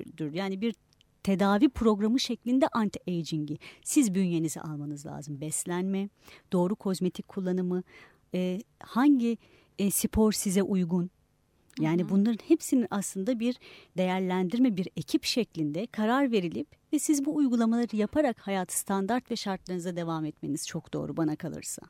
prosedürdür. 0.09 0.33
Yani 0.33 0.61
bir 0.61 0.75
tedavi 1.23 1.69
programı 1.69 2.19
şeklinde 2.19 2.65
anti-aging'i 2.65 3.57
siz 3.83 4.13
bünyenize 4.15 4.61
almanız 4.61 5.05
lazım. 5.05 5.41
Beslenme, 5.41 6.09
doğru 6.51 6.75
kozmetik 6.75 7.27
kullanımı, 7.27 7.83
e, 8.33 8.61
hangi 8.79 9.37
e, 9.79 9.91
spor 9.91 10.31
size 10.31 10.63
uygun? 10.63 11.09
Yani 11.79 12.09
bunların 12.09 12.39
hepsinin 12.47 12.87
aslında 12.91 13.39
bir 13.39 13.55
değerlendirme, 13.97 14.77
bir 14.77 14.87
ekip 14.97 15.23
şeklinde 15.23 15.87
karar 15.87 16.31
verilip 16.31 16.67
ve 16.93 16.99
siz 16.99 17.25
bu 17.25 17.35
uygulamaları 17.35 17.95
yaparak 17.95 18.39
hayat 18.39 18.71
standart 18.71 19.31
ve 19.31 19.35
şartlarınıza 19.35 19.95
devam 19.95 20.25
etmeniz 20.25 20.67
çok 20.67 20.93
doğru 20.93 21.17
bana 21.17 21.35
kalırsa. 21.35 21.81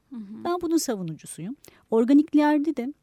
Ben 0.44 0.62
bunun 0.62 0.78
savunucusuyum. 0.78 1.56
Organiklerde 1.92 2.76
de 2.76 2.94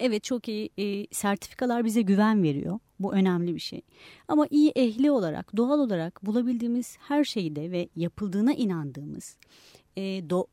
evet 0.00 0.24
çok 0.24 0.48
iyi 0.48 0.70
e, 0.78 1.06
sertifikalar 1.14 1.84
bize 1.84 2.02
güven 2.02 2.42
veriyor. 2.42 2.78
Bu 3.00 3.14
önemli 3.14 3.54
bir 3.54 3.60
şey. 3.60 3.82
Ama 4.28 4.46
iyi 4.50 4.70
ehli 4.76 5.10
olarak, 5.10 5.56
doğal 5.56 5.78
olarak 5.80 6.26
bulabildiğimiz 6.26 6.96
her 7.00 7.24
şeyde 7.24 7.70
ve 7.70 7.88
yapıldığına 7.96 8.52
inandığımız, 8.52 9.36
e, 9.96 10.00
do- 10.02 10.46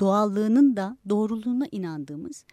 doğallığının 0.00 0.76
da 0.76 0.96
doğruluğuna 1.08 1.66
inandığımız 1.72 2.44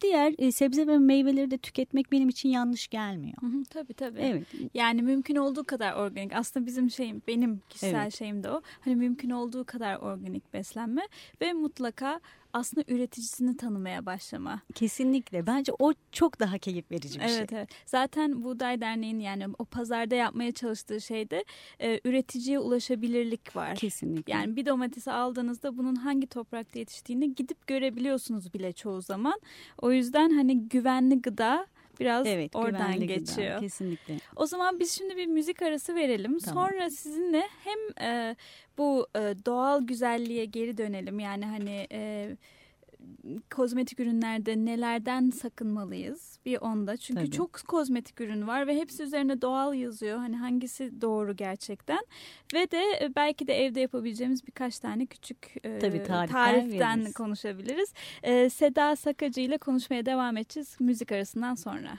diğer 0.00 0.34
e, 0.38 0.52
sebze 0.52 0.86
ve 0.86 0.98
meyveleri 0.98 1.50
de 1.50 1.58
tüketmek 1.58 2.12
benim 2.12 2.28
için 2.28 2.48
yanlış 2.48 2.88
gelmiyor. 2.88 3.36
Hı 3.40 3.46
hı, 3.46 3.64
tabii 3.70 3.94
tabii. 3.94 4.20
Evet. 4.20 4.46
Yani 4.74 5.02
mümkün 5.02 5.36
olduğu 5.36 5.64
kadar 5.64 5.92
organik. 5.92 6.32
Aslında 6.36 6.66
bizim 6.66 6.90
şeyim, 6.90 7.22
benim 7.28 7.60
kişisel 7.68 8.02
Evet. 8.02 8.18
şeyim 8.18 8.42
de 8.42 8.50
o. 8.50 8.62
Hani 8.80 8.96
mümkün 8.96 9.30
olduğu 9.30 9.64
kadar 9.64 9.96
organik 9.96 10.52
beslenme 10.54 11.02
ve 11.40 11.52
mutlaka 11.52 12.20
aslında 12.52 12.84
üreticisini 12.88 13.56
tanımaya 13.56 14.06
başlama. 14.06 14.60
Kesinlikle. 14.74 15.46
Bence 15.46 15.72
o 15.78 15.92
çok 16.12 16.40
daha 16.40 16.58
keyif 16.58 16.90
verici 16.90 17.18
bir 17.20 17.24
evet, 17.24 17.50
şey. 17.50 17.58
Evet. 17.58 17.68
Zaten 17.86 18.44
Buğday 18.44 18.80
Derneği'nin 18.80 19.20
yani 19.20 19.46
o 19.58 19.64
pazarda 19.64 20.14
yapmaya 20.14 20.52
çalıştığı 20.52 21.00
şeyde 21.00 21.44
e, 21.80 22.00
üreticiye 22.04 22.58
ulaşabilirlik 22.58 23.56
var. 23.56 23.74
Kesinlikle. 23.74 24.32
Yani 24.32 24.56
bir 24.56 24.66
domatesi 24.66 25.12
aldığınızda 25.12 25.78
bunun 25.78 25.94
hangi 25.94 26.26
toprakta 26.26 26.78
yetiştiğini 26.78 27.34
gidip 27.34 27.66
görebiliyorsunuz 27.66 28.54
bile 28.54 28.72
çoğu 28.72 29.02
zaman. 29.02 29.40
O 29.78 29.92
yüzden 29.92 30.30
hani 30.30 30.68
güvenli 30.68 31.22
gıda 31.22 31.66
biraz 32.00 32.26
evet, 32.26 32.56
oradan 32.56 33.00
geçiyor. 33.00 33.48
Gıda, 33.48 33.60
kesinlikle. 33.60 34.14
O 34.36 34.46
zaman 34.46 34.80
biz 34.80 34.92
şimdi 34.92 35.16
bir 35.16 35.26
müzik 35.26 35.62
arası 35.62 35.94
verelim. 35.94 36.38
Tamam. 36.38 36.68
Sonra 36.68 36.90
sizinle 36.90 37.42
hem 37.64 38.08
e, 38.08 38.36
bu 38.78 39.06
e, 39.16 39.20
doğal 39.46 39.86
güzelliğe 39.86 40.44
geri 40.44 40.78
dönelim. 40.78 41.20
Yani 41.20 41.46
hani 41.46 41.86
e, 41.92 42.30
kozmetik 43.54 44.00
ürünlerde 44.00 44.64
nelerden 44.64 45.30
sakınmalıyız? 45.30 46.38
Bir 46.46 46.58
onda. 46.60 46.96
Çünkü 46.96 47.20
Tabii. 47.20 47.30
çok 47.30 47.52
kozmetik 47.68 48.20
ürün 48.20 48.46
var 48.46 48.66
ve 48.66 48.76
hepsi 48.76 49.02
üzerine 49.02 49.42
doğal 49.42 49.74
yazıyor. 49.74 50.18
Hani 50.18 50.36
hangisi 50.36 51.00
doğru 51.00 51.36
gerçekten? 51.36 52.00
Ve 52.54 52.70
de 52.70 52.82
e, 53.00 53.14
belki 53.16 53.46
de 53.46 53.64
evde 53.64 53.80
yapabileceğimiz 53.80 54.46
birkaç 54.46 54.78
tane 54.78 55.06
küçük 55.06 55.54
e, 55.64 55.78
Tabii, 55.78 56.02
tariften 56.02 56.98
veririz. 56.98 57.14
konuşabiliriz. 57.14 57.92
E, 58.22 58.50
Seda 58.50 58.96
Sakacı 58.96 59.40
ile 59.40 59.58
konuşmaya 59.58 60.06
devam 60.06 60.36
edeceğiz 60.36 60.76
müzik 60.80 61.12
arasından 61.12 61.54
sonra. 61.54 61.98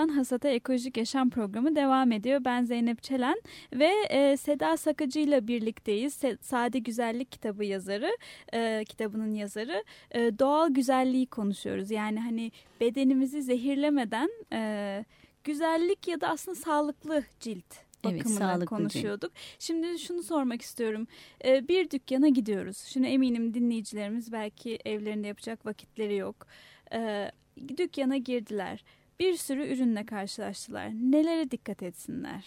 Tohumdan 0.00 0.16
Hasata 0.16 0.48
Ekolojik 0.48 0.96
Yaşam 0.96 1.30
Programı 1.30 1.76
devam 1.76 2.12
ediyor. 2.12 2.44
Ben 2.44 2.64
Zeynep 2.64 3.02
Çelen 3.02 3.42
ve 3.72 3.90
e, 4.10 4.36
Seda 4.36 4.76
Sakıcı 4.76 5.20
ile 5.20 5.48
birlikteyiz. 5.48 6.14
Se 6.14 6.36
Sade 6.40 6.78
Güzellik 6.78 7.32
kitabı 7.32 7.64
yazarı, 7.64 8.16
e, 8.52 8.84
kitabının 8.88 9.34
yazarı. 9.34 9.84
E, 10.10 10.38
doğal 10.38 10.70
güzelliği 10.70 11.26
konuşuyoruz. 11.26 11.90
Yani 11.90 12.20
hani 12.20 12.52
bedenimizi 12.80 13.42
zehirlemeden 13.42 14.30
e, 14.52 15.04
güzellik 15.44 16.08
ya 16.08 16.20
da 16.20 16.28
aslında 16.28 16.54
sağlıklı 16.54 17.24
cilt 17.40 17.74
bakımını 18.04 18.52
evet, 18.56 18.68
konuşuyorduk. 18.68 19.34
Cilt. 19.34 19.62
Şimdi 19.62 19.98
şunu 19.98 20.22
sormak 20.22 20.62
istiyorum. 20.62 21.06
Ee, 21.44 21.68
bir 21.68 21.90
dükkana 21.90 22.28
gidiyoruz. 22.28 22.76
Şimdi 22.76 23.06
eminim 23.06 23.54
dinleyicilerimiz 23.54 24.32
belki 24.32 24.78
evlerinde 24.84 25.26
yapacak 25.26 25.66
vakitleri 25.66 26.16
yok. 26.16 26.46
Ee, 26.92 27.30
dükkana 27.76 28.16
girdiler 28.16 28.84
bir 29.20 29.36
sürü 29.36 29.66
ürünle 29.66 30.06
karşılaştılar. 30.06 30.88
Nelere 30.88 31.50
dikkat 31.50 31.82
etsinler? 31.82 32.44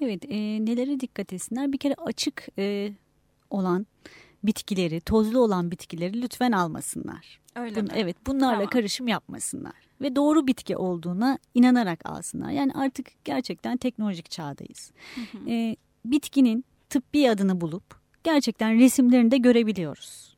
Evet, 0.00 0.24
e, 0.28 0.38
nelere 0.64 1.00
dikkat 1.00 1.32
etsinler? 1.32 1.72
Bir 1.72 1.78
kere 1.78 1.94
açık 1.94 2.48
e, 2.58 2.92
olan 3.50 3.86
bitkileri, 4.44 5.00
tozlu 5.00 5.40
olan 5.40 5.70
bitkileri 5.70 6.22
lütfen 6.22 6.52
almasınlar. 6.52 7.40
Öyle 7.56 7.76
Bun, 7.76 7.84
mi? 7.84 7.90
Evet, 7.94 8.16
bunlarla 8.26 8.54
tamam. 8.54 8.70
karışım 8.70 9.08
yapmasınlar 9.08 9.74
ve 10.00 10.16
doğru 10.16 10.46
bitki 10.46 10.76
olduğuna 10.76 11.38
inanarak 11.54 12.10
alsınlar. 12.10 12.50
Yani 12.50 12.72
artık 12.74 13.24
gerçekten 13.24 13.76
teknolojik 13.76 14.30
çağdayız. 14.30 14.92
Hı 15.14 15.38
hı. 15.38 15.50
E, 15.50 15.76
bitkinin 16.04 16.64
tıbbi 16.90 17.30
adını 17.30 17.60
bulup 17.60 17.84
gerçekten 18.24 18.78
resimlerini 18.78 19.30
de 19.30 19.38
görebiliyoruz 19.38 20.31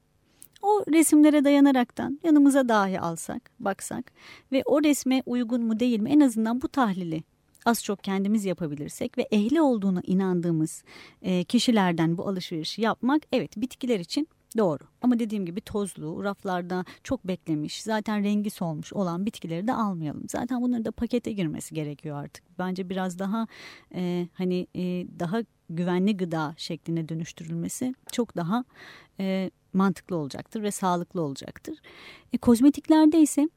o 0.64 0.84
resimlere 0.92 1.44
dayanaraktan 1.44 2.20
yanımıza 2.24 2.68
dahi 2.68 3.00
alsak, 3.00 3.50
baksak 3.60 4.12
ve 4.52 4.62
o 4.64 4.82
resme 4.82 5.22
uygun 5.26 5.62
mu 5.64 5.80
değil 5.80 6.00
mi 6.00 6.10
en 6.10 6.20
azından 6.20 6.62
bu 6.62 6.68
tahlili 6.68 7.22
az 7.64 7.84
çok 7.84 8.04
kendimiz 8.04 8.44
yapabilirsek 8.44 9.18
ve 9.18 9.22
ehli 9.22 9.62
olduğuna 9.62 10.00
inandığımız 10.06 10.84
e, 11.22 11.44
kişilerden 11.44 12.18
bu 12.18 12.28
alışverişi 12.28 12.82
yapmak 12.82 13.22
evet 13.32 13.56
bitkiler 13.56 14.00
için 14.00 14.28
Doğru 14.58 14.84
ama 15.02 15.18
dediğim 15.18 15.46
gibi 15.46 15.60
tozlu, 15.60 16.24
raflarda 16.24 16.84
çok 17.02 17.28
beklemiş, 17.28 17.82
zaten 17.82 18.24
rengi 18.24 18.50
solmuş 18.50 18.92
olan 18.92 19.26
bitkileri 19.26 19.66
de 19.66 19.72
almayalım. 19.72 20.22
Zaten 20.28 20.62
bunların 20.62 20.84
da 20.84 20.92
pakete 20.92 21.32
girmesi 21.32 21.74
gerekiyor 21.74 22.16
artık. 22.16 22.44
Bence 22.58 22.90
biraz 22.90 23.18
daha 23.18 23.46
e, 23.94 24.28
hani 24.34 24.66
e, 24.74 24.82
daha 25.20 25.42
güvenli 25.70 26.16
gıda 26.16 26.54
şekline 26.56 27.08
dönüştürülmesi 27.08 27.94
çok 28.12 28.36
daha 28.36 28.64
e, 29.20 29.50
mantıklı 29.74 30.16
olacaktır 30.16 30.62
ve 30.62 30.70
sağlıklı 30.70 31.22
olacaktır. 31.22 31.78
E, 32.32 32.38
kozmetiklerde 32.38 33.20
ise 33.20 33.48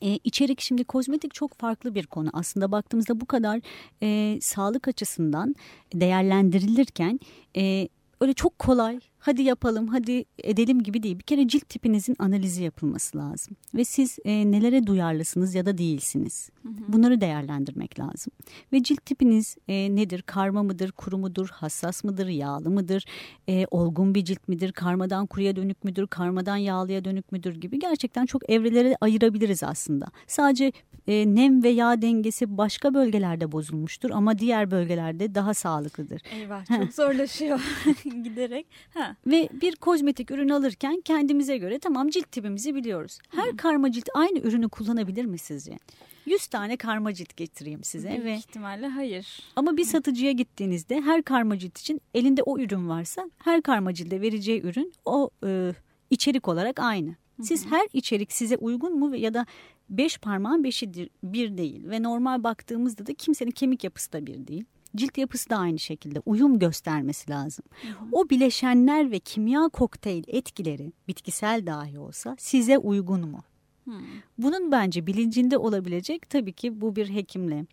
e, 0.00 0.18
içerik 0.24 0.60
şimdi 0.60 0.84
kozmetik 0.84 1.34
çok 1.34 1.54
farklı 1.54 1.94
bir 1.94 2.06
konu. 2.06 2.30
Aslında 2.32 2.72
baktığımızda 2.72 3.20
bu 3.20 3.26
kadar 3.26 3.60
e, 4.02 4.38
sağlık 4.40 4.88
açısından 4.88 5.54
değerlendirilirken 5.94 7.20
e, 7.56 7.88
öyle 8.20 8.32
çok 8.32 8.58
kolay 8.58 9.00
hadi 9.24 9.42
yapalım 9.42 9.88
hadi 9.88 10.24
edelim 10.38 10.82
gibi 10.82 11.02
değil. 11.02 11.18
Bir 11.18 11.22
kere 11.22 11.48
cilt 11.48 11.68
tipinizin 11.68 12.16
analizi 12.18 12.62
yapılması 12.62 13.18
lazım. 13.18 13.56
Ve 13.74 13.84
siz 13.84 14.18
e, 14.24 14.50
nelere 14.50 14.86
duyarlısınız 14.86 15.54
ya 15.54 15.66
da 15.66 15.78
değilsiniz. 15.78 16.50
Hı 16.62 16.68
hı. 16.68 16.72
Bunları 16.88 17.20
değerlendirmek 17.20 18.00
lazım. 18.00 18.32
Ve 18.72 18.82
cilt 18.82 19.06
tipiniz 19.06 19.56
e, 19.68 19.96
nedir? 19.96 20.22
Karma 20.22 20.62
mıdır, 20.62 20.92
kuru 20.92 21.18
mudur, 21.18 21.48
hassas 21.48 22.04
mıdır, 22.04 22.26
yağlı 22.26 22.70
mıdır, 22.70 23.04
e, 23.48 23.66
olgun 23.70 24.14
bir 24.14 24.24
cilt 24.24 24.48
midir, 24.48 24.72
karmadan 24.72 25.26
kuruya 25.26 25.56
dönük 25.56 25.84
müdür, 25.84 26.06
karmadan 26.06 26.56
yağlıya 26.56 27.04
dönük 27.04 27.32
müdür 27.32 27.54
gibi 27.54 27.78
gerçekten 27.78 28.26
çok 28.26 28.50
evrelere 28.50 28.96
ayırabiliriz 29.00 29.62
aslında. 29.62 30.06
Sadece 30.26 30.72
e, 31.06 31.34
nem 31.34 31.62
ve 31.62 31.68
yağ 31.68 32.02
dengesi 32.02 32.58
başka 32.58 32.94
bölgelerde 32.94 33.52
bozulmuştur 33.52 34.10
ama 34.10 34.38
diğer 34.38 34.70
bölgelerde 34.70 35.34
daha 35.34 35.54
sağlıklıdır. 35.54 36.22
Eyvah 36.32 36.66
çok 36.66 36.92
zorlaşıyor 36.92 37.60
giderek. 38.04 38.66
Ha. 38.94 39.13
Ve 39.26 39.48
bir 39.52 39.76
kozmetik 39.76 40.30
ürün 40.30 40.48
alırken 40.48 41.00
kendimize 41.04 41.58
göre 41.58 41.78
tamam 41.78 42.08
cilt 42.08 42.32
tipimizi 42.32 42.74
biliyoruz. 42.74 43.18
Her 43.28 43.52
Hı. 43.52 43.56
karma 43.56 43.92
cilt 43.92 44.08
aynı 44.14 44.38
ürünü 44.38 44.68
kullanabilir 44.68 45.24
mi 45.24 45.38
sizce? 45.38 45.78
100 46.26 46.46
tane 46.46 46.76
karma 46.76 47.14
cilt 47.14 47.36
getireyim 47.36 47.84
size. 47.84 48.08
Büyük 48.08 48.24
ve 48.24 48.34
ihtimalle 48.34 48.88
hayır. 48.88 49.42
Ama 49.56 49.76
bir 49.76 49.84
satıcıya 49.84 50.32
gittiğinizde 50.32 51.00
her 51.00 51.22
karma 51.22 51.58
cilt 51.58 51.78
için 51.78 52.00
elinde 52.14 52.42
o 52.42 52.58
ürün 52.58 52.88
varsa 52.88 53.30
her 53.38 53.62
karma 53.62 53.94
cilde 53.94 54.20
vereceği 54.20 54.62
ürün 54.62 54.92
o 55.04 55.30
e, 55.46 55.72
içerik 56.10 56.48
olarak 56.48 56.80
aynı. 56.80 57.14
Siz 57.42 57.66
her 57.66 57.88
içerik 57.92 58.32
size 58.32 58.56
uygun 58.56 58.98
mu 58.98 59.16
ya 59.16 59.34
da 59.34 59.46
beş 59.90 60.18
parmağın 60.18 60.64
beşi 60.64 60.92
bir 61.22 61.58
değil 61.58 61.88
ve 61.88 62.02
normal 62.02 62.44
baktığımızda 62.44 63.06
da 63.06 63.14
kimsenin 63.14 63.50
kemik 63.50 63.84
yapısı 63.84 64.12
da 64.12 64.26
bir 64.26 64.46
değil. 64.46 64.64
Cilt 64.96 65.18
yapısı 65.18 65.50
da 65.50 65.56
aynı 65.56 65.78
şekilde 65.78 66.20
uyum 66.26 66.58
göstermesi 66.58 67.30
lazım. 67.30 67.64
O 68.12 68.30
bileşenler 68.30 69.10
ve 69.10 69.18
kimya 69.18 69.68
kokteyl 69.68 70.24
etkileri 70.26 70.92
bitkisel 71.08 71.66
dahi 71.66 71.98
olsa 71.98 72.36
size 72.38 72.78
uygun 72.78 73.28
mu? 73.28 73.42
Hmm. 73.84 73.94
Bunun 74.38 74.72
bence 74.72 75.06
bilincinde 75.06 75.58
olabilecek 75.58 76.30
tabii 76.30 76.52
ki 76.52 76.80
bu 76.80 76.96
bir 76.96 77.08
hekimle 77.08 77.66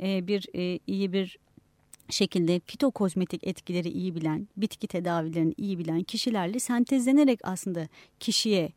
e, 0.00 0.26
bir 0.26 0.46
e, 0.54 0.78
iyi 0.86 1.12
bir 1.12 1.38
şekilde 2.10 2.60
fitokozmetik 2.60 3.46
etkileri 3.46 3.88
iyi 3.88 4.14
bilen, 4.14 4.48
bitki 4.56 4.86
tedavilerini 4.86 5.54
iyi 5.56 5.78
bilen 5.78 6.02
kişilerle 6.02 6.58
sentezlenerek 6.58 7.40
aslında 7.42 7.88
kişiye 8.20 8.72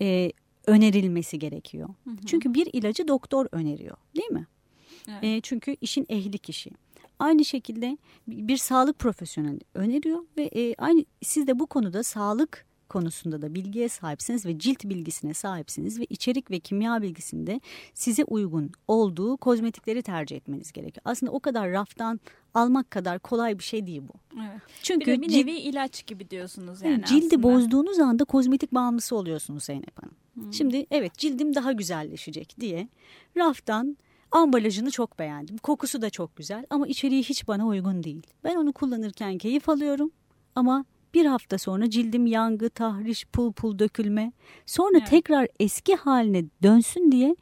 e, 0.00 0.32
önerilmesi 0.66 1.38
gerekiyor. 1.38 1.88
Hı 2.04 2.10
hı. 2.10 2.16
Çünkü 2.26 2.54
bir 2.54 2.68
ilacı 2.72 3.08
doktor 3.08 3.46
öneriyor 3.52 3.96
değil 4.16 4.30
mi? 4.30 4.46
Evet. 5.08 5.24
E, 5.24 5.40
çünkü 5.40 5.76
işin 5.80 6.06
ehli 6.08 6.38
kişi. 6.38 6.70
Aynı 7.20 7.44
şekilde 7.44 7.98
bir 8.28 8.56
sağlık 8.56 8.98
profesyoneli 8.98 9.60
öneriyor 9.74 10.24
ve 10.36 10.42
e, 10.42 10.74
aynı 10.74 11.04
siz 11.22 11.46
de 11.46 11.58
bu 11.58 11.66
konuda 11.66 12.02
sağlık 12.02 12.66
konusunda 12.90 13.42
da 13.42 13.54
bilgiye 13.54 13.88
sahipsiniz 13.88 14.46
ve 14.46 14.58
cilt 14.58 14.84
bilgisine 14.84 15.34
sahipsiniz 15.34 16.00
ve 16.00 16.04
içerik 16.04 16.50
ve 16.50 16.60
kimya 16.60 17.02
bilgisinde 17.02 17.60
size 17.94 18.24
uygun 18.24 18.72
olduğu 18.88 19.36
kozmetikleri 19.36 20.02
tercih 20.02 20.36
etmeniz 20.36 20.72
gerekiyor. 20.72 21.02
Aslında 21.04 21.32
o 21.32 21.40
kadar 21.40 21.70
raftan 21.72 22.20
almak 22.54 22.90
kadar 22.90 23.18
kolay 23.18 23.58
bir 23.58 23.64
şey 23.64 23.86
değil 23.86 24.02
bu. 24.08 24.40
Evet. 24.40 24.62
Çünkü 24.82 25.06
bir, 25.06 25.22
bir 25.22 25.32
nevi 25.32 25.52
ilaç 25.52 26.06
gibi 26.06 26.30
diyorsunuz 26.30 26.82
yani. 26.82 27.04
Cildi 27.04 27.26
aslında. 27.26 27.42
bozduğunuz 27.42 27.98
anda 27.98 28.24
kozmetik 28.24 28.74
bağımlısı 28.74 29.16
oluyorsunuz 29.16 29.64
Zeynep 29.64 30.02
Hanım. 30.02 30.14
Hmm. 30.34 30.52
Şimdi 30.52 30.86
evet 30.90 31.18
cildim 31.18 31.54
daha 31.54 31.72
güzelleşecek 31.72 32.60
diye 32.60 32.88
raftan 33.36 33.96
ambalajını 34.32 34.90
çok 34.90 35.18
beğendim. 35.18 35.58
Kokusu 35.58 36.02
da 36.02 36.10
çok 36.10 36.36
güzel 36.36 36.66
ama 36.70 36.86
içeriği 36.86 37.22
hiç 37.22 37.48
bana 37.48 37.66
uygun 37.66 38.02
değil. 38.02 38.22
Ben 38.44 38.56
onu 38.56 38.72
kullanırken 38.72 39.38
keyif 39.38 39.68
alıyorum 39.68 40.10
ama 40.54 40.84
bir 41.14 41.26
hafta 41.26 41.58
sonra 41.58 41.90
cildim 41.90 42.26
yangı, 42.26 42.70
tahriş, 42.70 43.24
pul 43.24 43.52
pul 43.52 43.78
dökülme. 43.78 44.32
Sonra 44.66 44.98
evet. 44.98 45.10
tekrar 45.10 45.48
eski 45.60 45.94
haline 45.94 46.44
dönsün 46.62 47.12
diye 47.12 47.36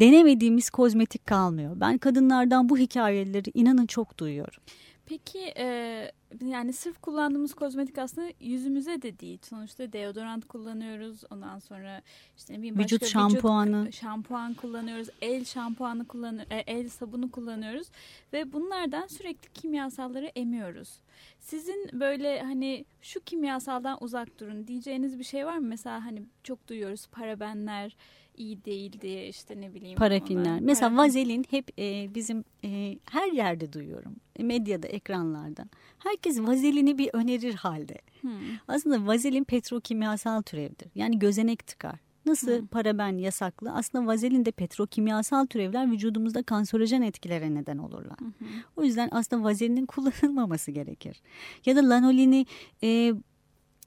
denemediğimiz 0.00 0.70
kozmetik 0.70 1.26
kalmıyor. 1.26 1.80
Ben 1.80 1.98
kadınlardan 1.98 2.68
bu 2.68 2.78
hikayeleri 2.78 3.50
inanın 3.54 3.86
çok 3.86 4.18
duyuyorum. 4.18 4.62
Peki 5.08 5.52
e, 5.56 6.10
yani 6.44 6.72
sırf 6.72 7.00
kullandığımız 7.02 7.54
kozmetik 7.54 7.98
aslında 7.98 8.32
yüzümüze 8.40 9.02
de 9.02 9.18
değil. 9.18 9.38
Sonuçta 9.42 9.92
deodorant 9.92 10.48
kullanıyoruz. 10.48 11.20
Ondan 11.30 11.58
sonra 11.58 12.02
işte 12.36 12.54
ne 12.54 12.58
bileyim 12.58 12.78
vücut 12.78 13.06
şampuanı. 13.06 13.82
Vücut 13.82 14.00
şampuan 14.00 14.54
kullanıyoruz. 14.54 15.08
El 15.22 15.44
şampuanı 15.44 16.06
kullanıyoruz. 16.06 16.52
E, 16.52 16.56
el 16.56 16.88
sabunu 16.88 17.30
kullanıyoruz. 17.30 17.88
Ve 18.32 18.52
bunlardan 18.52 19.06
sürekli 19.06 19.52
kimyasalları 19.52 20.26
emiyoruz. 20.26 21.00
Sizin 21.40 21.90
böyle 21.92 22.42
hani 22.42 22.84
şu 23.02 23.20
kimyasaldan 23.20 23.98
uzak 24.00 24.40
durun 24.40 24.66
diyeceğiniz 24.66 25.18
bir 25.18 25.24
şey 25.24 25.46
var 25.46 25.58
mı? 25.58 25.66
Mesela 25.66 26.04
hani 26.04 26.22
çok 26.42 26.68
duyuyoruz 26.68 27.06
parabenler 27.06 27.96
iyi 28.38 28.64
değil 28.64 29.00
diye 29.00 29.28
işte 29.28 29.60
ne 29.60 29.74
bileyim. 29.74 29.96
Parafinler. 29.96 30.50
Ona, 30.50 30.60
Mesela 30.60 30.88
parafin. 30.88 31.08
vazelin 31.08 31.44
hep 31.50 31.78
e, 31.78 32.14
bizim 32.14 32.44
e, 32.64 32.98
her 33.10 33.32
yerde 33.32 33.72
duyuyorum. 33.72 34.16
E, 34.36 34.42
medyada, 34.42 34.86
ekranlarda. 34.86 35.64
Herkes 35.98 36.40
vazelini 36.40 36.98
bir 36.98 37.10
önerir 37.12 37.54
halde. 37.54 37.98
Hmm. 38.20 38.30
Aslında 38.68 39.06
vazelin 39.06 39.44
petrokimyasal 39.44 40.42
türevdir. 40.42 40.88
Yani 40.94 41.18
gözenek 41.18 41.66
tıkar. 41.66 41.98
Nasıl 42.26 42.60
hmm. 42.60 42.66
paraben 42.66 43.18
yasaklı? 43.18 43.72
Aslında 43.72 44.06
vazelin 44.06 44.44
de 44.44 44.50
petrokimyasal 44.50 45.46
türevler 45.46 45.92
vücudumuzda 45.92 46.42
kanserojen 46.42 47.02
etkilere 47.02 47.54
neden 47.54 47.78
olurlar. 47.78 48.18
Hmm. 48.18 48.46
O 48.76 48.84
yüzden 48.84 49.08
aslında 49.12 49.44
vazelinin 49.44 49.86
kullanılmaması 49.86 50.70
gerekir. 50.70 51.22
Ya 51.66 51.76
da 51.76 51.88
lanolini 51.88 52.46
e, 52.82 53.12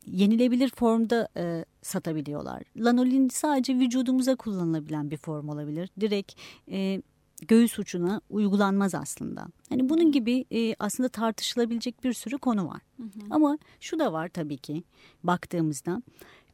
yenilebilir 0.06 0.70
formda 0.70 1.28
e, 1.38 1.66
satabiliyorlar. 1.82 2.64
Lanolin 2.78 3.30
sadece 3.30 3.76
vücudumuza 3.76 4.36
kullanılabilen 4.36 5.12
bir 5.12 5.18
form 5.18 5.50
olabilir. 5.50 5.90
Direkt 6.00 6.34
e, 6.72 7.02
göğüs 7.48 7.80
ucuna 7.80 8.22
uygulanmaz 8.30 8.96
aslında. 8.96 9.48
Hani 9.70 9.90
bunun 9.90 10.12
gibi 10.12 10.46
e, 10.52 10.76
aslında 10.80 11.10
tartışılabilecek 11.10 12.04
bir 12.04 12.14
sürü 12.14 12.38
konu 12.38 12.68
var. 12.68 12.82
Hı 12.98 13.04
hı. 13.04 13.10
Ama 13.30 13.58
şu 13.80 14.00
da 14.00 14.14
var 14.14 14.28
tabii 14.28 14.58
ki 14.58 14.84
baktığımızda 15.24 16.02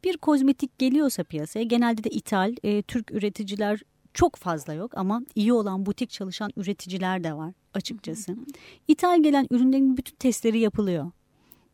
bir 0.03 0.17
kozmetik 0.17 0.77
geliyorsa 0.77 1.23
piyasaya 1.23 1.63
genelde 1.63 2.03
de 2.03 2.09
ithal 2.09 2.55
e, 2.63 2.81
Türk 2.81 3.11
üreticiler 3.11 3.81
çok 4.13 4.35
fazla 4.35 4.73
yok 4.73 4.97
ama 4.97 5.21
iyi 5.35 5.53
olan 5.53 5.85
butik 5.85 6.09
çalışan 6.09 6.51
üreticiler 6.57 7.23
de 7.23 7.33
var 7.33 7.53
açıkçası. 7.73 8.31
Hı 8.31 8.35
hı. 8.35 8.45
İthal 8.87 9.23
gelen 9.23 9.47
ürünlerin 9.51 9.97
bütün 9.97 10.15
testleri 10.15 10.59
yapılıyor 10.59 11.11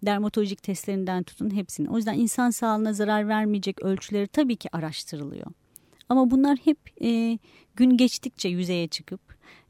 dermatolojik 0.05 0.63
testlerinden 0.63 1.23
tutun 1.23 1.55
hepsini. 1.55 1.89
O 1.89 1.97
yüzden 1.97 2.13
insan 2.13 2.49
sağlığına 2.49 2.93
zarar 2.93 3.27
vermeyecek 3.27 3.81
ölçüleri 3.81 4.27
tabii 4.27 4.55
ki 4.55 4.69
araştırılıyor. 4.71 5.47
Ama 6.09 6.31
bunlar 6.31 6.57
hep 6.63 6.77
e, 7.01 7.39
gün 7.75 7.97
geçtikçe 7.97 8.49
yüzeye 8.49 8.87
çıkıp 8.87 9.21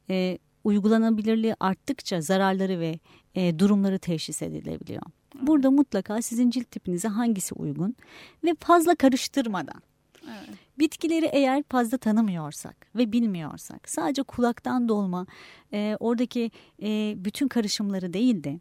e, 0.10 0.38
uygulanabilirliği 0.64 1.56
arttıkça 1.60 2.22
zararları 2.22 2.80
ve 2.80 3.00
e, 3.36 3.60
durumları 3.60 4.00
teşhis 4.00 4.42
edilebiliyor. 4.42 5.02
Burada 5.42 5.72
mutlaka 5.72 6.22
sizin 6.22 6.50
cilt 6.50 6.72
tipinize 6.72 7.08
hangisi 7.08 7.56
uygun 7.56 7.96
ve 8.44 8.56
fazla 8.60 8.96
karıştırmadan. 8.96 9.82
Evet. 10.28 10.58
Bitkileri 10.80 11.30
eğer 11.32 11.64
fazla 11.70 11.98
tanımıyorsak 11.98 12.88
ve 12.96 13.12
bilmiyorsak 13.12 13.90
sadece 13.90 14.24
kulaktan 14.24 14.90
dolma 14.90 15.26
e, 15.74 15.98
oradaki 16.00 16.52
e, 16.82 17.16
bütün 17.18 17.48
karışımları 17.48 18.14
değil 18.14 18.44
de 18.44 18.60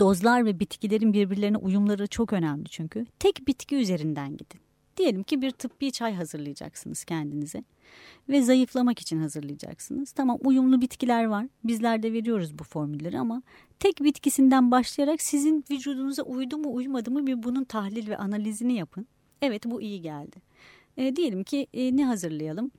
dozlar 0.00 0.44
ve 0.44 0.60
bitkilerin 0.60 1.12
birbirlerine 1.12 1.56
uyumları 1.56 2.06
çok 2.06 2.32
önemli 2.32 2.68
çünkü. 2.68 3.06
Tek 3.18 3.46
bitki 3.46 3.76
üzerinden 3.76 4.36
gidin. 4.36 4.60
Diyelim 4.96 5.22
ki 5.22 5.42
bir 5.42 5.50
tıbbi 5.50 5.92
çay 5.92 6.14
hazırlayacaksınız 6.14 7.04
kendinize 7.04 7.64
ve 8.28 8.42
zayıflamak 8.42 8.98
için 8.98 9.20
hazırlayacaksınız. 9.20 10.12
Tamam 10.12 10.38
uyumlu 10.44 10.80
bitkiler 10.80 11.24
var. 11.24 11.46
Bizler 11.64 12.02
de 12.02 12.12
veriyoruz 12.12 12.58
bu 12.58 12.64
formülleri 12.64 13.18
ama 13.18 13.42
tek 13.80 14.04
bitkisinden 14.04 14.70
başlayarak 14.70 15.22
sizin 15.22 15.64
vücudunuza 15.70 16.22
uydu 16.22 16.58
mu 16.58 16.74
uymadı 16.74 17.10
mı 17.10 17.26
bir 17.26 17.42
bunun 17.42 17.64
tahlil 17.64 18.08
ve 18.08 18.16
analizini 18.16 18.72
yapın. 18.72 19.06
Evet 19.42 19.64
bu 19.66 19.82
iyi 19.82 20.02
geldi. 20.02 20.36
E, 20.96 21.16
diyelim 21.16 21.44
ki 21.44 21.66
e, 21.74 21.96
ne 21.96 22.04
hazırlayalım? 22.04 22.70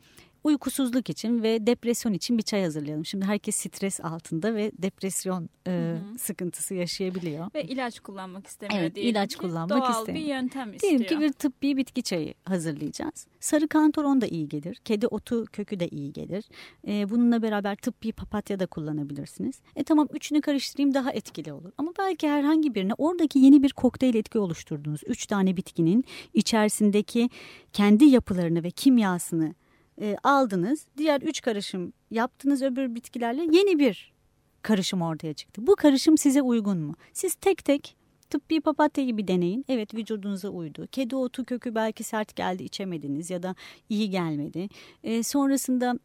Uykusuzluk 0.44 1.10
için 1.10 1.44
ve 1.44 1.68
depresyon 1.68 2.14
için 2.14 2.38
bir 2.38 2.44
çay 2.44 2.64
hazırlayalım. 2.64 3.06
Şimdi 3.06 3.26
herkes 3.26 3.56
stres 3.56 4.02
altında 4.02 4.56
ve 4.56 4.72
depresyon 4.78 5.50
e, 5.68 5.96
sıkıntısı 6.18 6.74
yaşayabiliyor. 6.74 7.48
Ve 7.56 7.64
ilaç 7.64 8.00
kullanmak 8.00 8.48
istemiyor 8.48 8.82
Evet, 8.82 8.96
diyelim 8.96 9.12
ilaç 9.12 9.32
ki. 9.32 9.38
kullanmak 9.38 9.70
Doğal 9.82 10.00
istemiyor. 10.00 10.26
bir 10.26 10.30
yöntem 10.34 10.74
istiyor. 10.74 11.00
Diyelim 11.00 11.08
ki 11.08 11.20
bir 11.20 11.34
tıbbi 11.34 11.78
bitki 11.78 12.04
çayı 12.04 12.34
hazırlayacağız. 12.46 13.28
Sarı 13.40 13.68
kantaron 13.68 14.22
da 14.22 14.28
iyi 14.28 14.50
gelir. 14.50 14.76
Kedi 14.86 15.08
otu 15.08 15.46
kökü 15.46 15.80
de 15.80 15.88
iyi 15.88 16.14
gelir. 16.14 16.46
Ee, 16.88 17.10
bununla 17.10 17.42
beraber 17.42 17.76
tıbbi 17.76 18.12
papatya 18.12 18.60
da 18.60 18.66
kullanabilirsiniz. 18.66 19.62
E 19.76 19.84
tamam 19.84 20.08
üçünü 20.14 20.42
karıştırayım 20.42 20.94
daha 20.94 21.12
etkili 21.12 21.54
olur. 21.54 21.72
Ama 21.78 21.92
belki 22.00 22.30
herhangi 22.30 22.76
birine 22.76 22.94
oradaki 22.98 23.40
yeni 23.40 23.64
bir 23.64 23.70
kokteyl 23.74 24.16
etki 24.16 24.40
oluşturdunuz. 24.40 25.02
Üç 25.08 25.26
tane 25.26 25.58
bitkinin 25.58 26.06
içerisindeki 26.34 27.30
kendi 27.74 28.06
yapılarını 28.06 28.64
ve 28.64 28.72
kimyasını 28.72 29.56
e, 30.02 30.16
aldınız. 30.24 30.86
Diğer 30.98 31.22
üç 31.22 31.42
karışım 31.42 31.94
yaptınız 32.12 32.62
öbür 32.62 32.96
bitkilerle 32.96 33.42
yeni 33.42 33.80
bir 33.80 34.14
karışım 34.62 35.02
ortaya 35.02 35.34
çıktı. 35.34 35.68
Bu 35.68 35.76
karışım 35.76 36.18
size 36.18 36.42
uygun 36.42 36.78
mu? 36.78 36.96
Siz 37.14 37.36
tek 37.36 37.66
tek 37.66 37.96
tıbbi 38.30 38.62
papatya 38.62 39.04
gibi 39.06 39.28
deneyin. 39.28 39.66
Evet 39.68 39.94
vücudunuza 39.94 40.50
uydu. 40.50 40.88
Kedi 40.92 41.16
otu 41.16 41.46
kökü 41.46 41.76
belki 41.76 42.04
sert 42.04 42.36
geldi 42.36 42.64
içemediniz 42.64 43.30
ya 43.30 43.44
da 43.44 43.56
iyi 43.90 44.10
gelmedi. 44.10 44.70
E, 45.04 45.24
sonrasında 45.24 46.00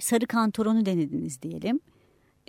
sarı 0.00 0.26
kantoronu 0.26 0.86
denediniz 0.86 1.42
diyelim. 1.42 1.80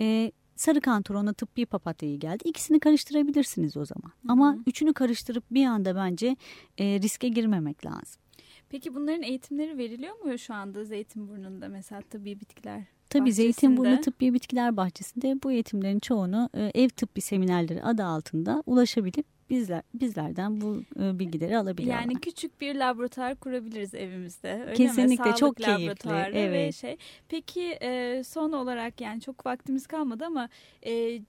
E, 0.00 0.32
sarı 0.56 0.80
kantorona 0.80 1.32
tıbbi 1.32 1.66
papatya 1.66 2.08
iyi 2.08 2.18
geldi. 2.18 2.48
İkisini 2.48 2.80
karıştırabilirsiniz 2.80 3.76
o 3.76 3.84
zaman. 3.84 4.12
Ama 4.28 4.58
üçünü 4.66 4.94
karıştırıp 4.94 5.44
bir 5.50 5.66
anda 5.66 5.96
bence 5.96 6.36
e, 6.78 6.84
riske 6.84 7.28
girmemek 7.28 7.86
lazım. 7.86 8.22
Peki 8.68 8.94
bunların 8.94 9.22
eğitimleri 9.22 9.78
veriliyor 9.78 10.24
mu 10.24 10.38
şu 10.38 10.54
anda 10.54 10.84
Zeytinburnu'nda 10.84 11.68
mesela 11.68 12.02
tabii 12.10 12.40
bitkiler 12.40 12.82
Tabii 13.10 13.22
bahçesinde? 13.22 13.42
Zeytinburnu 13.42 14.00
Tıbbi 14.00 14.34
Bitkiler 14.34 14.76
Bahçesi'nde 14.76 15.42
bu 15.42 15.52
eğitimlerin 15.52 15.98
çoğunu 15.98 16.50
e, 16.54 16.70
ev 16.74 16.88
tıbbi 16.88 17.20
seminerleri 17.20 17.82
adı 17.82 18.04
altında 18.04 18.62
ulaşabilip 18.66 19.26
bizler 19.50 19.82
bizlerden 19.94 20.60
bu 20.60 20.82
e, 21.00 21.18
bilgileri 21.18 21.58
alabiliyorlar. 21.58 22.02
Yani 22.02 22.14
küçük 22.14 22.60
bir 22.60 22.74
laboratuvar 22.74 23.36
kurabiliriz 23.36 23.94
evimizde. 23.94 24.62
Öyle 24.62 24.74
Kesinlikle, 24.74 25.30
mi? 25.30 25.36
çok 25.36 25.56
keyifli, 25.56 26.10
Ve 26.10 26.40
evet. 26.40 26.74
şey. 26.74 26.96
Peki 27.28 27.78
e, 27.82 28.22
son 28.24 28.52
olarak 28.52 29.00
yani 29.00 29.20
çok 29.20 29.46
vaktimiz 29.46 29.86
kalmadı 29.86 30.24
ama 30.24 30.48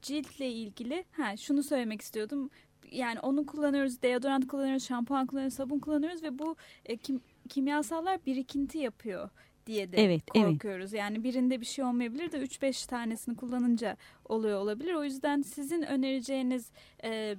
ciltle 0.02 0.52
ilgili 0.52 1.06
ha 1.12 1.38
şunu 1.38 1.64
söylemek 1.64 2.02
istiyordum. 2.02 2.50
Yani 2.92 3.20
onu 3.20 3.46
kullanıyoruz, 3.46 4.02
deodorant 4.02 4.48
kullanıyoruz, 4.48 4.88
şampuan 4.88 5.28
kullanıyoruz, 5.28 5.56
sabun 5.56 5.80
kullanıyoruz 5.80 6.24
ve 6.24 6.40
bu 6.40 6.56
e, 6.86 6.98
kim, 6.98 7.22
kimyasallar 7.50 8.26
birikinti 8.26 8.78
yapıyor 8.78 9.30
diye 9.66 9.92
de 9.92 10.04
Evet, 10.04 10.22
evet. 10.36 10.46
korkuyoruz. 10.48 10.94
Yani 10.94 11.24
birinde 11.24 11.62
bir 11.62 11.66
şey 11.66 11.86
olmayabilir 11.86 12.32
de 12.32 12.38
3-5 12.38 12.90
tanesini 12.90 13.36
kullanınca 13.36 13.98
oluyor 14.26 14.60
olabilir. 14.60 14.94
O 14.94 15.04
yüzden 15.04 15.42
sizin 15.42 15.82
önereceğiniz 15.82 16.72
e, 17.04 17.36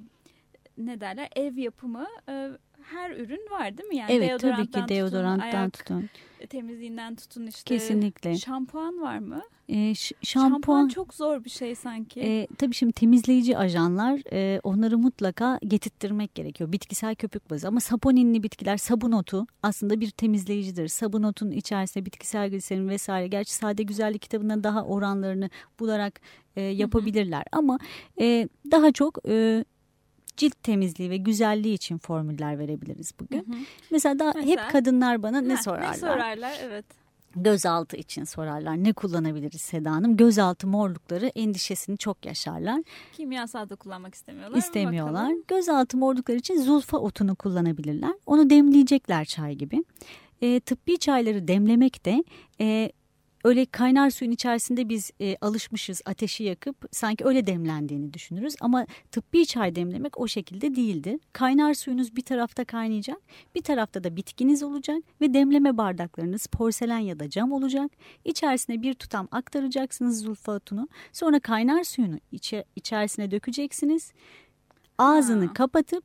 ne 0.79 1.01
derler 1.01 1.29
ev 1.37 1.57
yapımı 1.57 2.07
e, 2.29 2.51
her 2.93 3.11
ürün 3.11 3.51
var 3.51 3.79
değil 3.79 3.89
mi? 3.89 3.97
Yani 3.97 4.13
evet 4.13 4.41
tabii 4.41 4.71
ki 4.71 4.81
deodoranttan 4.89 5.71
tutun, 5.71 5.95
ayak 5.95 6.09
tutun. 6.41 6.49
temizliğinden 6.49 7.15
tutun 7.17 7.47
işte. 7.47 7.75
Kesinlikle. 7.75 8.37
Şampuan 8.37 9.01
var 9.01 9.19
mı? 9.19 9.43
E, 9.69 9.95
Şampuan, 9.95 10.51
şampuan 10.51 10.89
çok 10.89 11.15
zor 11.15 11.45
bir 11.45 11.51
şey 11.51 11.75
sanki. 11.75 12.21
E, 12.21 12.47
tabii 12.59 12.75
şimdi 12.75 12.93
temizleyici 12.93 13.59
ajanlar 13.59 14.21
e, 14.33 14.61
onları 14.63 14.99
mutlaka 14.99 15.59
getirttirmek 15.67 16.35
gerekiyor. 16.35 16.73
Bitkisel 16.73 17.15
köpük 17.15 17.51
bazı 17.51 17.69
ama 17.69 17.81
saponinli 17.81 18.43
bitkiler 18.43 18.77
sabun 18.77 19.13
otu 19.13 19.47
aslında 19.63 20.01
bir 20.01 20.11
temizleyicidir. 20.11 20.89
Sabun 20.89 21.23
otunun 21.23 21.51
içerisinde 21.51 22.07
bitkisel 22.07 22.51
gliserin 22.51 22.89
vesaire 22.89 23.29
gerçi 23.29 23.53
sade 23.55 23.83
güzellik 23.83 24.23
kitabında 24.23 24.65
daha 24.65 24.85
oranlarını 24.85 25.51
bularak 25.81 26.21
e, 26.57 26.61
yapabilirler. 26.61 27.45
Ama 27.53 27.79
e, 28.21 28.49
daha 28.71 28.93
çok 28.93 29.19
e, 29.29 29.65
cilt 30.39 30.63
temizliği 30.63 31.11
ve 31.11 31.17
güzelliği 31.17 31.75
için 31.75 31.99
formüller 31.99 32.59
verebiliriz 32.59 33.13
bugün. 33.21 33.39
Hı 33.39 33.53
hı. 33.53 33.61
Mesela 33.91 34.19
daha 34.19 34.33
Mesela? 34.35 34.65
hep 34.65 34.73
kadınlar 34.73 35.23
bana 35.23 35.41
ne 35.41 35.53
Heh, 35.53 35.63
sorarlar? 35.63 35.93
Ne 35.93 35.97
sorarlar 35.97 36.53
evet. 36.63 36.85
Gözaltı 37.37 37.97
için 37.97 38.25
sorarlar. 38.25 38.85
Ne 38.85 38.93
kullanabiliriz 38.93 39.61
Seda 39.61 39.91
Hanım? 39.91 40.17
Gözaltı 40.17 40.67
morlukları 40.67 41.27
endişesini 41.27 41.99
çok 41.99 42.27
yaşarlar. 42.27 42.83
Kimyasal 43.13 43.69
da 43.69 43.77
kullanmak 43.77 44.15
istemiyorlar. 44.15 44.59
istemiyorlar. 44.59 45.15
bakalım? 45.15 45.45
Gözaltı 45.49 45.97
morlukları 45.97 46.39
için 46.39 46.63
zulfa 46.63 46.99
otunu 46.99 47.35
kullanabilirler. 47.35 48.15
Onu 48.27 48.51
demleyecekler 48.51 49.25
çay 49.25 49.55
gibi. 49.55 49.85
E, 50.43 50.61
tıbbi 50.61 50.99
çayları 50.99 51.49
demlemek 51.49 52.05
de 52.05 52.25
e, 52.61 52.93
öyle 53.45 53.67
kaynar 53.67 54.11
suyun 54.11 54.33
içerisinde 54.33 54.89
biz 54.89 55.11
e, 55.21 55.37
alışmışız 55.41 56.03
ateşi 56.07 56.45
yakıp 56.45 56.77
sanki 56.91 57.25
öyle 57.25 57.47
demlendiğini 57.47 58.15
düşünürüz. 58.15 58.55
Ama 58.61 58.87
tıbbi 59.11 59.47
çay 59.47 59.75
demlemek 59.75 60.21
o 60.21 60.29
şekilde 60.29 60.77
değildir. 60.77 61.21
Kaynar 61.33 61.75
suyunuz 61.75 62.17
bir 62.17 62.23
tarafta 62.23 62.65
kaynayacak, 62.65 63.19
bir 63.55 63.63
tarafta 63.63 64.05
da 64.05 64.17
bitkiniz 64.17 64.63
olacak 64.63 64.99
ve 65.21 65.35
demleme 65.35 65.77
bardaklarınız 65.77 66.47
porselen 66.47 66.99
ya 66.99 67.21
da 67.21 67.31
cam 67.31 67.53
olacak. 67.53 67.91
İçerisine 68.25 68.83
bir 68.83 68.95
tutam 68.95 69.29
aktaracaksınız 69.31 70.21
zulfa 70.23 70.53
otunu. 70.53 70.89
Sonra 71.13 71.41
kaynar 71.41 71.85
suyunu 71.85 72.19
içe, 72.33 72.65
içerisine 72.77 73.31
dökeceksiniz. 73.31 74.13
Ağzını 74.99 75.47
Ha. 75.47 75.53
kapatıp 75.53 76.05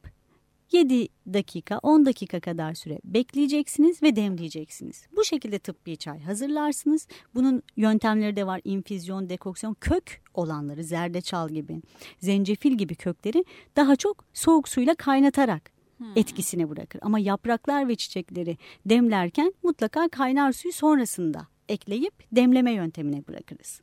7 0.74 1.08
dakika 1.34 1.80
10 1.84 2.06
dakika 2.06 2.40
kadar 2.40 2.74
süre 2.74 3.00
bekleyeceksiniz 3.04 4.04
ve 4.04 4.16
demleyeceksiniz. 4.16 5.08
Bu 5.16 5.24
şekilde 5.24 5.60
tıbbi 5.60 5.98
çay 5.98 6.20
hazırlarsınız. 6.20 7.08
Bunun 7.36 7.64
yöntemleri 7.78 8.36
de 8.36 8.48
var. 8.48 8.62
İnfüzyon, 8.64 9.30
dekoksiyon, 9.30 9.74
kök 9.74 10.22
olanları 10.34 10.84
zerdeçal 10.84 11.50
gibi, 11.50 11.82
zencefil 12.20 12.72
gibi 12.72 12.96
kökleri 12.96 13.46
daha 13.76 13.96
çok 13.96 14.26
soğuk 14.34 14.70
suyla 14.70 14.96
kaynatarak 14.96 15.72
etkisini 16.16 16.70
bırakır. 16.70 17.00
Ama 17.04 17.20
yapraklar 17.20 17.88
ve 17.88 17.96
çiçekleri 17.96 18.58
demlerken 18.86 19.54
mutlaka 19.64 20.10
kaynar 20.10 20.52
suyu 20.52 20.74
sonrasında 20.74 21.48
ekleyip 21.70 22.14
demleme 22.32 22.72
yöntemine 22.72 23.28
bırakırız. 23.28 23.82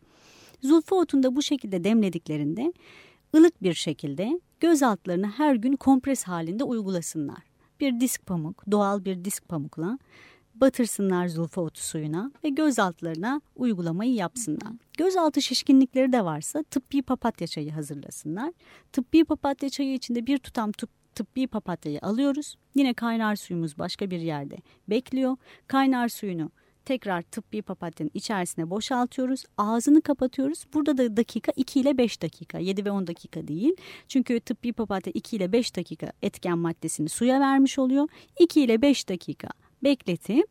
Zulfa 0.63 0.97
otunu 0.97 1.23
da 1.23 1.37
bu 1.37 1.43
şekilde 1.43 1.85
demlediklerinde 1.85 2.73
ılık 3.37 3.63
bir 3.63 3.75
şekilde 3.75 4.41
göz 4.61 4.83
altlarını 4.83 5.27
her 5.27 5.55
gün 5.55 5.77
kompres 5.77 6.25
halinde 6.25 6.65
uygulasınlar. 6.65 7.43
Bir 7.81 8.01
disk 8.01 8.27
pamuk, 8.27 8.71
doğal 8.71 9.05
bir 9.05 9.25
disk 9.25 9.49
pamukla 9.49 9.99
batırsınlar 10.55 11.29
zulfa 11.29 11.61
otu 11.61 11.83
suyuna 11.83 12.33
ve 12.45 12.49
göz 12.49 12.79
altlarına 12.79 13.41
uygulamayı 13.57 14.15
yapsınlar. 14.15 14.73
Gözaltı 14.99 15.43
şişkinlikleri 15.43 16.13
de 16.13 16.25
varsa 16.25 16.63
tıbbi 16.63 17.03
papatya 17.03 17.47
çayı 17.47 17.73
hazırlasınlar. 17.73 18.53
Tıbbi 18.93 19.25
papatya 19.25 19.71
çayı 19.71 19.95
içinde 19.95 20.27
bir 20.27 20.39
tutam 20.39 20.73
tıp, 20.73 20.91
tıbbi 21.15 21.47
papatyayı 21.47 21.99
alıyoruz. 22.03 22.57
Yine 22.75 22.95
kaynar 22.95 23.37
suyumuz 23.37 23.79
başka 23.79 24.11
bir 24.11 24.21
yerde 24.21 24.57
bekliyor. 24.89 25.37
Kaynar 25.67 26.09
suyunu 26.09 26.51
tekrar 26.91 27.23
tıbbi 27.23 27.63
papatyanın 27.63 28.11
içerisine 28.15 28.71
boşaltıyoruz. 28.71 29.45
Ağzını 29.59 30.03
kapatıyoruz. 30.03 30.65
Burada 30.75 30.99
da 30.99 31.17
dakika 31.17 31.53
2 31.57 31.81
ile 31.81 31.99
5 31.99 32.23
dakika. 32.23 32.59
7 32.59 32.85
ve 32.85 32.91
10 32.91 33.07
dakika 33.07 33.49
değil. 33.49 33.77
Çünkü 34.09 34.41
tıbbi 34.41 34.73
papatya 34.73 35.13
2 35.15 35.37
ile 35.37 35.53
5 35.53 35.77
dakika 35.77 36.13
etken 36.23 36.59
maddesini 36.59 37.09
suya 37.09 37.41
vermiş 37.41 37.79
oluyor. 37.79 38.09
2 38.41 38.61
ile 38.61 38.83
5 38.83 39.09
dakika 39.09 39.49
bekletip 39.85 40.47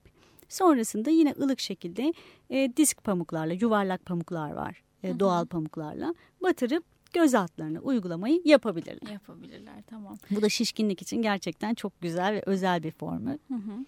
sonrasında 0.50 1.10
yine 1.10 1.34
ılık 1.40 1.60
şekilde 1.60 2.14
e, 2.50 2.72
disk 2.78 3.04
pamuklarla 3.04 3.54
yuvarlak 3.54 4.06
pamuklar 4.06 4.52
var. 4.52 4.84
e, 5.04 5.20
doğal 5.20 5.46
pamuklarla 5.46 6.16
batırıp 6.44 6.84
göz 7.14 7.36
altlarına 7.36 7.80
uygulamayı 7.80 8.42
yapabilirler. 8.46 9.12
Yapabilirler 9.12 9.84
tamam. 9.88 10.18
Bu 10.32 10.42
da 10.42 10.50
şişkinlik 10.50 11.02
için 11.02 11.22
gerçekten 11.22 11.74
çok 11.74 12.02
güzel 12.02 12.34
ve 12.34 12.44
özel 12.46 12.84
bir 12.84 12.92
formül. 12.92 13.38
Hı 13.48 13.56
hı. 13.56 13.86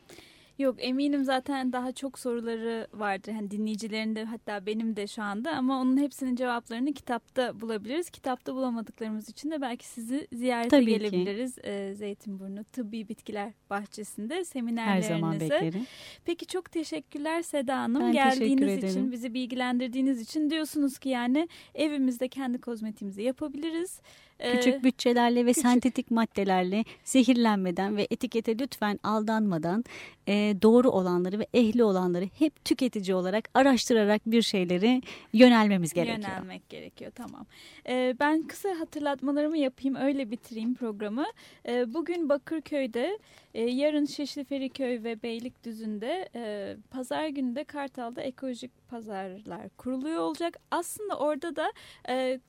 Yok 0.62 0.76
eminim 0.80 1.24
zaten 1.24 1.74
daha 1.74 1.91
çok 1.91 2.19
soruları 2.19 2.88
vardır. 2.93 3.32
Hani 3.32 3.52
dinleyicilerin 3.52 4.15
de 4.15 4.24
hatta 4.26 4.65
benim 4.65 4.95
de 4.95 5.08
şu 5.08 5.24
anda 5.24 5.52
ama 5.52 5.82
onun 5.82 5.97
hepsinin 5.97 6.36
cevaplarını 6.36 6.93
kitapta 6.93 7.62
bulabiliriz. 7.62 8.10
Kitapta 8.10 8.56
bulamadıklarımız 8.56 9.30
için 9.30 9.52
de 9.52 9.62
belki 9.62 9.88
sizi 9.88 10.28
ziyarete 10.34 10.69
Tabii 10.69 10.86
ki. 10.86 10.91
gelebiliriz. 10.91 11.58
Ee, 11.63 11.93
Zeytinburnu 11.95 12.63
Tıbbi 12.63 13.10
Bitkiler 13.10 13.52
Bahçesi'nde 13.69 14.36
Her 14.36 14.43
seminerlerinize. 14.43 15.08
zaman 15.08 15.39
beklerim. 15.39 15.86
Peki 16.26 16.45
çok 16.45 16.71
teşekkürler 16.71 17.41
Seda 17.41 17.78
Hanım. 17.80 18.02
Ben 18.02 18.12
Geldiğiniz 18.12 18.63
ederim. 18.69 18.89
için, 18.89 19.12
bizi 19.12 19.34
bilgilendirdiğiniz 19.34 20.21
için 20.21 20.50
diyorsunuz 20.50 21.00
ki 21.00 21.10
yani 21.10 21.47
evimizde 21.76 22.28
kendi 22.28 22.62
kozmetiğimizi 22.62 23.21
yapabiliriz. 23.21 24.02
Ee, 24.41 24.51
Küçük 24.51 24.84
bütçelerle 24.84 25.45
ve 25.45 25.49
küçük. 25.49 25.63
sentetik 25.63 26.12
maddelerle 26.12 26.86
zehirlenmeden 27.04 27.97
ve 27.97 28.08
etikete 28.10 28.60
lütfen 28.60 28.99
aldanmadan 29.04 29.84
e, 30.27 30.56
doğru 30.62 30.89
olanları 30.89 31.39
ve 31.39 31.47
ehli 31.54 31.84
olanları 31.84 32.30
hep 32.39 32.65
tüketici 32.65 33.15
olarak 33.15 33.49
araştırarak 33.54 34.21
bir 34.25 34.41
şeyleri 34.41 35.01
yönelmemiz 35.34 35.93
gerekiyor. 35.93 36.17
Yönelmek 36.17 36.69
gerekiyor 36.69 37.12
tamam. 37.15 37.45
E, 37.89 38.15
ben 38.19 38.43
kısa 38.47 38.69
hatırlatmalarımı 38.80 39.58
yapayım 39.58 39.95
öyle 39.95 40.32
bitireyim 40.32 40.75
programı. 40.75 41.25
E, 41.67 41.93
bugün 41.93 42.30
Bakırköy'de 42.30 43.19
e, 43.53 43.61
yarın 43.61 44.05
Şişli 44.05 44.43
Feriköy 44.43 45.03
ve 45.03 45.23
Beylikdüzü'nde 45.23 46.29
e, 46.35 46.75
pazar 46.89 47.27
günü 47.27 47.55
de 47.55 47.63
Kartal'da 47.63 48.21
ekolojik 48.21 48.71
pazarlar 48.87 49.69
kuruluyor 49.69 50.19
olacak. 50.19 50.57
Aslında 50.71 51.17
orada 51.17 51.55
da 51.55 51.71
e, 52.09 52.39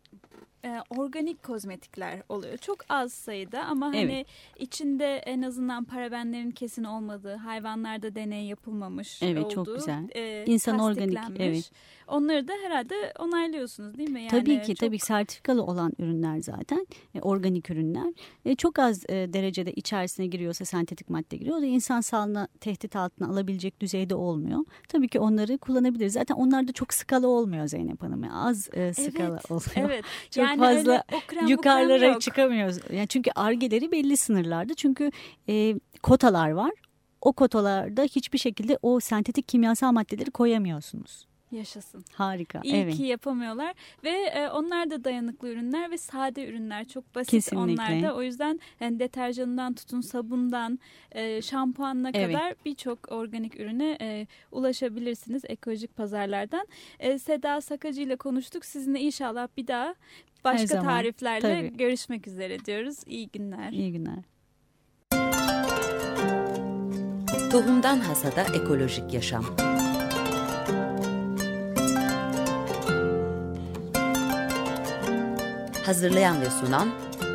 e, 0.64 0.80
organik 0.90 1.42
kozmetikler 1.42 2.22
oluyor. 2.28 2.56
Çok 2.56 2.78
az 2.88 3.12
sayıda 3.12 3.64
ama 3.64 3.86
hani 3.86 3.98
evet. 3.98 4.26
içinde 4.58 5.16
en 5.16 5.42
azından 5.42 5.84
parabenlerin 5.84 6.50
kesin 6.50 6.84
olmadığı, 6.84 7.34
hayvanlarda 7.34 8.14
deney 8.14 8.46
yapılmamış 8.46 9.22
evet, 9.22 9.44
olduğu. 9.44 9.54
çok 9.54 9.66
güzel. 9.66 10.08
E, 10.14 10.44
İnsan 10.46 10.78
organik 10.78 11.18
evet. 11.38 11.70
Onları 12.08 12.48
da 12.48 12.52
herhalde 12.64 12.94
onaylıyorsunuz 13.18 13.98
değil 13.98 14.10
mi? 14.10 14.20
Yani 14.20 14.30
tabii 14.30 14.62
ki 14.62 14.66
çok... 14.66 14.76
tabii 14.76 14.98
sertifikalı 14.98 15.62
olan 15.62 15.92
ürünler 15.98 16.38
zaten 16.38 16.86
e, 17.14 17.20
organik 17.20 17.70
ürünler. 17.70 18.12
E, 18.44 18.54
çok 18.54 18.78
az 18.78 19.04
e, 19.08 19.12
derecede 19.12 19.72
içerisine 19.72 20.26
giriyorsa 20.26 20.64
sentetik 20.92 21.10
madde 21.10 21.36
giriyor. 21.36 21.56
O 21.56 21.60
da 21.60 21.66
insan 21.66 22.00
sağlığına 22.00 22.48
tehdit 22.60 22.96
altına 22.96 23.28
alabilecek 23.28 23.80
düzeyde 23.80 24.14
olmuyor. 24.14 24.60
Tabii 24.88 25.08
ki 25.08 25.20
onları 25.20 25.58
kullanabiliriz. 25.58 26.12
Zaten 26.12 26.34
onlar 26.34 26.68
da 26.68 26.72
çok 26.72 26.94
skala 26.94 27.26
olmuyor 27.26 27.66
Zeynep 27.66 28.02
Hanım. 28.02 28.24
Az 28.32 28.68
e, 28.72 28.94
skala 28.94 29.28
evet, 29.28 29.50
oluyor. 29.50 29.90
Evet. 29.90 30.04
çok 30.30 30.44
yani 30.44 30.58
fazla 30.58 31.04
krem, 31.28 31.46
yukarılara 31.46 32.18
çıkamıyoruz. 32.18 32.78
Yani 32.92 33.08
çünkü 33.08 33.30
argeleri 33.34 33.92
belli 33.92 34.16
sınırlarda. 34.16 34.74
Çünkü 34.74 35.10
e, 35.48 35.74
kotalar 36.02 36.50
var. 36.50 36.72
O 37.20 37.32
kotalarda 37.32 38.02
hiçbir 38.02 38.38
şekilde 38.38 38.78
o 38.82 39.00
sentetik 39.00 39.48
kimyasal 39.48 39.92
maddeleri 39.92 40.30
koyamıyorsunuz. 40.30 41.26
Yaşasın. 41.52 42.04
Harika. 42.12 42.60
İyi 42.64 42.74
evet. 42.74 42.96
ki 42.96 43.02
yapamıyorlar 43.02 43.74
ve 44.04 44.10
e, 44.10 44.48
onlar 44.48 44.90
da 44.90 45.04
dayanıklı 45.04 45.48
ürünler 45.48 45.90
ve 45.90 45.98
sade 45.98 46.48
ürünler 46.48 46.84
çok 46.84 47.14
basit 47.14 47.30
Kesinlikle. 47.30 47.82
onlar 47.82 48.02
da. 48.02 48.14
O 48.16 48.22
yüzden 48.22 48.60
yani 48.80 48.98
deterjanından 48.98 49.74
tutun 49.74 50.00
sabundan 50.00 50.78
e, 51.12 51.42
şampuanına 51.42 52.10
evet. 52.14 52.36
kadar 52.36 52.54
birçok 52.64 53.12
organik 53.12 53.60
ürüne 53.60 53.98
e, 54.00 54.26
ulaşabilirsiniz 54.52 55.42
ekolojik 55.48 55.96
pazarlardan. 55.96 56.66
E, 56.98 57.18
Seda 57.18 57.60
Sakacı 57.60 58.02
ile 58.02 58.16
konuştuk. 58.16 58.64
Sizinle 58.64 59.00
inşallah 59.00 59.48
bir 59.56 59.66
daha 59.66 59.94
başka 60.44 60.82
tariflerle 60.82 61.40
Tabii. 61.68 61.76
görüşmek 61.76 62.26
üzere 62.26 62.64
diyoruz. 62.64 62.96
İyi 63.06 63.28
günler. 63.28 63.72
İyi 63.72 63.92
günler. 63.92 64.22
Tohumdan 67.52 67.96
Hasada 67.96 68.42
Ekolojik 68.42 69.14
Yaşam 69.14 69.44
Hazırlayan 75.86 76.40
ve 76.40 76.50
sunan 76.50 76.88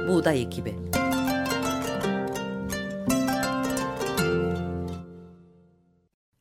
Buğday 0.08 0.42
Ekibi 0.42 0.76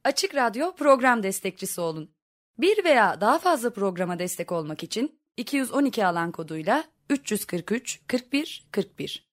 Açık 0.04 0.34
Radyo 0.34 0.74
program 0.74 1.22
destekçisi 1.22 1.80
olun. 1.80 2.10
Bir 2.58 2.84
veya 2.84 3.20
daha 3.20 3.38
fazla 3.38 3.72
programa 3.72 4.18
destek 4.18 4.52
olmak 4.52 4.82
için 4.82 5.20
212 5.36 6.06
alan 6.06 6.32
koduyla 6.32 6.84
343 7.10 8.00
41 8.06 8.68
41 8.72 9.25